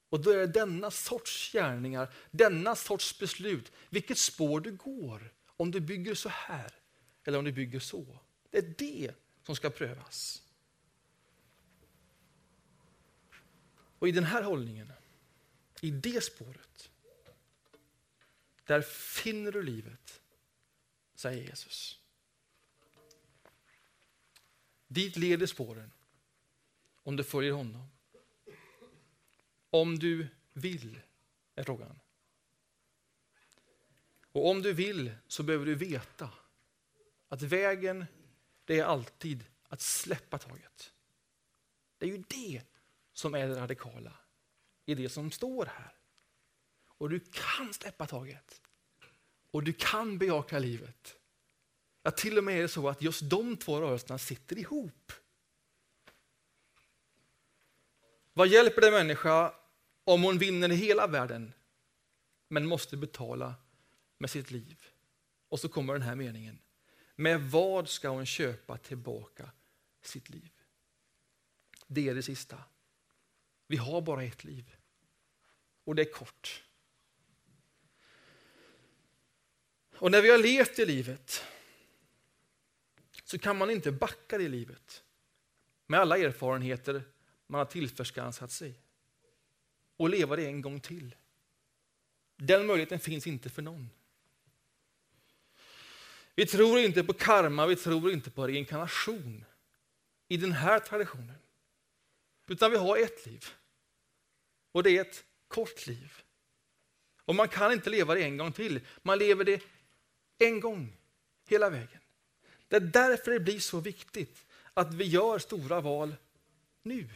Och 0.09 0.21
då 0.21 0.29
är 0.29 0.37
det 0.37 0.47
denna 0.47 0.91
sorts 0.91 1.51
gärningar, 1.51 2.13
denna 2.31 2.75
sorts 2.75 3.19
beslut, 3.19 3.71
vilket 3.89 4.17
spår 4.17 4.59
du 4.59 4.71
går. 4.71 5.33
Om 5.45 5.71
du 5.71 5.79
bygger 5.79 6.15
så 6.15 6.29
här 6.29 6.73
eller 7.23 7.37
om 7.37 7.45
du 7.45 7.51
bygger 7.51 7.79
så. 7.79 8.19
Det 8.49 8.57
är 8.57 8.73
det 8.77 9.11
som 9.43 9.55
ska 9.55 9.69
prövas. 9.69 10.43
Och 13.99 14.07
i 14.07 14.11
den 14.11 14.23
här 14.23 14.43
hållningen, 14.43 14.91
i 15.81 15.91
det 15.91 16.23
spåret, 16.23 16.89
där 18.63 18.81
finner 18.81 19.51
du 19.51 19.63
livet, 19.63 20.21
säger 21.15 21.43
Jesus. 21.43 21.99
Dit 24.87 25.17
leder 25.17 25.45
spåren 25.45 25.91
om 27.03 27.15
du 27.15 27.23
följer 27.23 27.51
honom. 27.51 27.89
Om 29.69 29.99
du 29.99 30.27
vill, 30.53 30.99
är 31.55 31.63
frågan. 31.63 31.99
Och 34.31 34.49
om 34.49 34.61
du 34.61 34.73
vill 34.73 35.11
så 35.27 35.43
behöver 35.43 35.65
du 35.65 35.75
veta 35.75 36.29
att 37.27 37.41
vägen 37.41 38.05
det 38.65 38.79
är 38.79 38.85
alltid 38.85 39.45
att 39.67 39.81
släppa 39.81 40.37
taget. 40.37 40.93
Det 41.97 42.05
är 42.05 42.09
ju 42.09 42.23
det 42.27 42.61
som 43.13 43.35
är 43.35 43.47
det 43.47 43.55
radikala 43.55 44.13
i 44.85 44.95
det 44.95 45.09
som 45.09 45.31
står 45.31 45.65
här. 45.65 45.93
Och 46.97 47.09
du 47.09 47.19
kan 47.19 47.73
släppa 47.73 48.07
taget. 48.07 48.61
Och 49.51 49.63
du 49.63 49.73
kan 49.73 50.17
bejaka 50.17 50.59
livet. 50.59 51.15
Ja, 52.03 52.11
till 52.11 52.37
och 52.37 52.43
med 52.43 52.57
är 52.57 52.61
det 52.61 52.67
så 52.67 52.89
att 52.89 53.01
just 53.01 53.29
de 53.29 53.57
två 53.57 53.81
rörelserna 53.81 54.17
sitter 54.17 54.57
ihop. 54.57 55.11
Vad 58.37 58.47
hjälper 58.47 58.81
det 58.81 58.91
människa 58.91 59.53
om 60.03 60.23
hon 60.23 60.37
vinner 60.37 60.69
hela 60.69 61.07
världen 61.07 61.53
men 62.47 62.65
måste 62.65 62.97
betala 62.97 63.55
med 64.17 64.29
sitt 64.29 64.51
liv? 64.51 64.87
Och 65.49 65.59
så 65.59 65.69
kommer 65.69 65.93
den 65.93 66.01
här 66.01 66.15
meningen. 66.15 66.59
Med 67.15 67.41
vad 67.41 67.89
ska 67.89 68.09
hon 68.09 68.25
köpa 68.25 68.77
tillbaka 68.77 69.51
sitt 70.01 70.29
liv? 70.29 70.51
Det 71.87 72.09
är 72.09 72.15
det 72.15 72.23
sista. 72.23 72.63
Vi 73.67 73.77
har 73.77 74.01
bara 74.01 74.23
ett 74.23 74.43
liv. 74.43 74.75
Och 75.83 75.95
det 75.95 76.01
är 76.01 76.11
kort. 76.11 76.63
Och 79.95 80.11
när 80.11 80.21
vi 80.21 80.29
har 80.29 80.37
levt 80.37 80.79
i 80.79 80.85
livet 80.85 81.43
så 83.23 83.39
kan 83.39 83.57
man 83.57 83.69
inte 83.69 83.91
backa 83.91 84.37
det 84.37 84.47
livet 84.47 85.03
med 85.85 85.99
alla 85.99 86.17
erfarenheter 86.17 87.03
man 87.47 87.59
har 87.59 87.65
tillförskansat 87.65 88.51
sig 88.51 88.73
och 89.97 90.09
leva 90.09 90.35
det 90.35 90.45
en 90.45 90.61
gång 90.61 90.79
till. 90.79 91.15
Den 92.35 92.65
möjligheten 92.65 92.99
finns 92.99 93.27
inte 93.27 93.49
för 93.49 93.61
någon. 93.61 93.89
Vi 96.35 96.45
tror 96.45 96.79
inte 96.79 97.03
på 97.03 97.13
karma, 97.13 97.65
vi 97.65 97.75
tror 97.75 98.11
inte 98.11 98.29
på 98.31 98.47
reinkarnation 98.47 99.45
i 100.27 100.37
den 100.37 100.51
här 100.51 100.79
traditionen. 100.79 101.35
Utan 102.47 102.71
vi 102.71 102.77
har 102.77 102.97
ett 102.97 103.25
liv. 103.25 103.45
Och 104.71 104.83
det 104.83 104.97
är 104.97 105.01
ett 105.01 105.23
kort 105.47 105.87
liv. 105.87 106.21
Och 107.25 107.35
man 107.35 107.47
kan 107.47 107.71
inte 107.71 107.89
leva 107.89 108.15
det 108.15 108.23
en 108.23 108.37
gång 108.37 108.51
till. 108.51 108.79
Man 109.01 109.19
lever 109.19 109.43
det 109.43 109.63
en 110.37 110.59
gång, 110.59 110.97
hela 111.47 111.69
vägen. 111.69 112.01
Det 112.67 112.75
är 112.75 112.79
därför 112.79 113.31
det 113.31 113.39
blir 113.39 113.59
så 113.59 113.79
viktigt 113.79 114.45
att 114.73 114.93
vi 114.93 115.05
gör 115.05 115.39
stora 115.39 115.81
val 115.81 116.15
nu. 116.83 117.09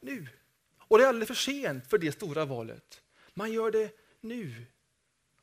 Nu. 0.00 0.28
Och 0.78 0.98
det 0.98 1.04
är 1.04 1.08
alldeles 1.08 1.28
för 1.28 1.34
sent 1.34 1.86
för 1.86 1.98
det 1.98 2.12
stora 2.12 2.44
valet. 2.44 3.02
Man 3.34 3.52
gör 3.52 3.70
det 3.70 3.92
nu. 4.20 4.66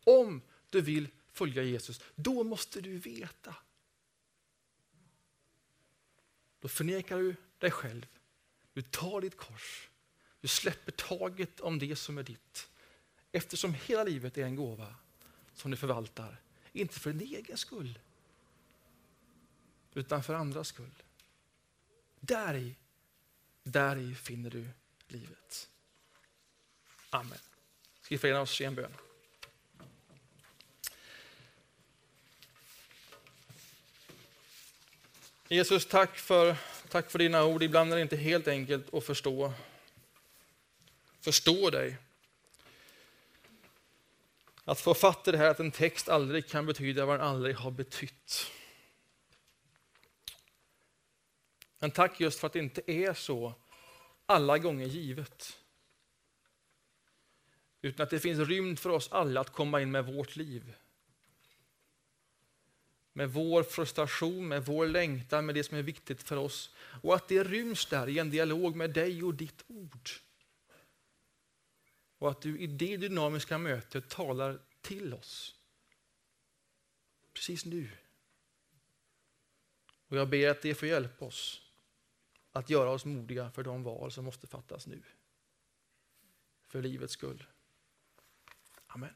Om 0.03 0.41
du 0.69 0.81
vill 0.81 1.07
följa 1.31 1.63
Jesus, 1.63 2.01
då 2.15 2.43
måste 2.43 2.81
du 2.81 2.97
veta. 2.97 3.55
Då 6.59 6.67
förnekar 6.67 7.17
du 7.17 7.35
dig 7.57 7.71
själv. 7.71 8.07
Du 8.73 8.81
tar 8.81 9.21
ditt 9.21 9.37
kors. 9.37 9.89
Du 10.41 10.47
släpper 10.47 10.91
taget 10.91 11.59
om 11.59 11.79
det 11.79 11.95
som 11.95 12.17
är 12.17 12.23
ditt. 12.23 12.69
Eftersom 13.31 13.73
hela 13.73 14.03
livet 14.03 14.37
är 14.37 14.45
en 14.45 14.55
gåva 14.55 14.95
som 15.53 15.71
du 15.71 15.77
förvaltar. 15.77 16.41
Inte 16.71 16.99
för 16.99 17.13
din 17.13 17.35
egen 17.35 17.57
skull, 17.57 17.99
utan 19.93 20.23
för 20.23 20.33
andras 20.33 20.67
skull. 20.67 21.03
Där 22.19 22.75
där 23.63 23.97
i 23.97 24.15
finner 24.15 24.49
du 24.49 24.69
livet. 25.07 25.69
Amen. 27.09 27.37
Ska 28.01 28.15
vi 28.15 28.17
förena 28.17 28.41
oss 28.41 28.61
i 28.61 28.63
en 28.63 28.75
bön? 28.75 28.93
Jesus, 35.47 35.85
tack 35.85 36.17
för, 36.17 36.55
tack 36.89 37.11
för 37.11 37.19
dina 37.19 37.43
ord. 37.43 37.63
Ibland 37.63 37.91
är 37.91 37.95
det 37.95 38.01
inte 38.01 38.17
helt 38.17 38.47
enkelt 38.47 38.93
att 38.93 39.03
förstå, 39.03 39.53
förstå 41.21 41.69
dig. 41.69 41.97
Att 44.65 44.79
få 44.79 44.93
fatta 44.93 45.31
det 45.31 45.37
här 45.37 45.49
att 45.49 45.59
en 45.59 45.71
text 45.71 46.09
aldrig 46.09 46.47
kan 46.49 46.65
betyda 46.65 47.05
vad 47.05 47.19
den 47.19 47.27
aldrig 47.27 47.55
har 47.55 47.71
betytt. 47.71 48.51
Men 51.83 51.91
tack 51.91 52.19
just 52.19 52.39
för 52.39 52.47
att 52.47 52.53
det 52.53 52.59
inte 52.59 52.91
är 52.91 53.13
så 53.13 53.53
alla 54.25 54.57
gånger 54.57 54.85
givet. 54.85 55.59
Utan 57.81 58.03
att 58.03 58.09
det 58.09 58.19
finns 58.19 58.47
rymd 58.47 58.79
för 58.79 58.89
oss 58.89 59.11
alla 59.11 59.41
att 59.41 59.49
komma 59.49 59.81
in 59.81 59.91
med 59.91 60.05
vårt 60.05 60.35
liv. 60.35 60.75
Med 63.13 63.29
vår 63.29 63.63
frustration, 63.63 64.47
med 64.47 64.65
vår 64.65 64.87
längtan, 64.87 65.45
med 65.45 65.55
det 65.55 65.63
som 65.63 65.77
är 65.77 65.81
viktigt 65.81 66.23
för 66.23 66.37
oss. 66.37 66.75
Och 67.01 67.15
att 67.15 67.27
det 67.27 67.43
ryms 67.43 67.85
där 67.85 68.09
i 68.09 68.19
en 68.19 68.29
dialog 68.29 68.75
med 68.75 68.93
dig 68.93 69.23
och 69.23 69.33
ditt 69.33 69.63
ord. 69.67 70.09
Och 72.17 72.31
att 72.31 72.41
du 72.41 72.59
i 72.59 72.67
det 72.67 72.97
dynamiska 72.97 73.57
mötet 73.57 74.09
talar 74.09 74.59
till 74.81 75.13
oss. 75.13 75.55
Precis 77.33 77.65
nu. 77.65 77.89
Och 80.07 80.17
jag 80.17 80.29
ber 80.29 80.49
att 80.49 80.61
det 80.61 80.75
får 80.75 80.87
hjälpa 80.87 81.25
oss 81.25 81.62
att 82.53 82.69
göra 82.69 82.89
oss 82.89 83.05
modiga 83.05 83.51
för 83.51 83.63
de 83.63 83.83
val 83.83 84.11
som 84.11 84.25
måste 84.25 84.47
fattas 84.47 84.87
nu. 84.87 85.03
För 86.61 86.81
livets 86.81 87.13
skull. 87.13 87.43
Amen. 88.87 89.13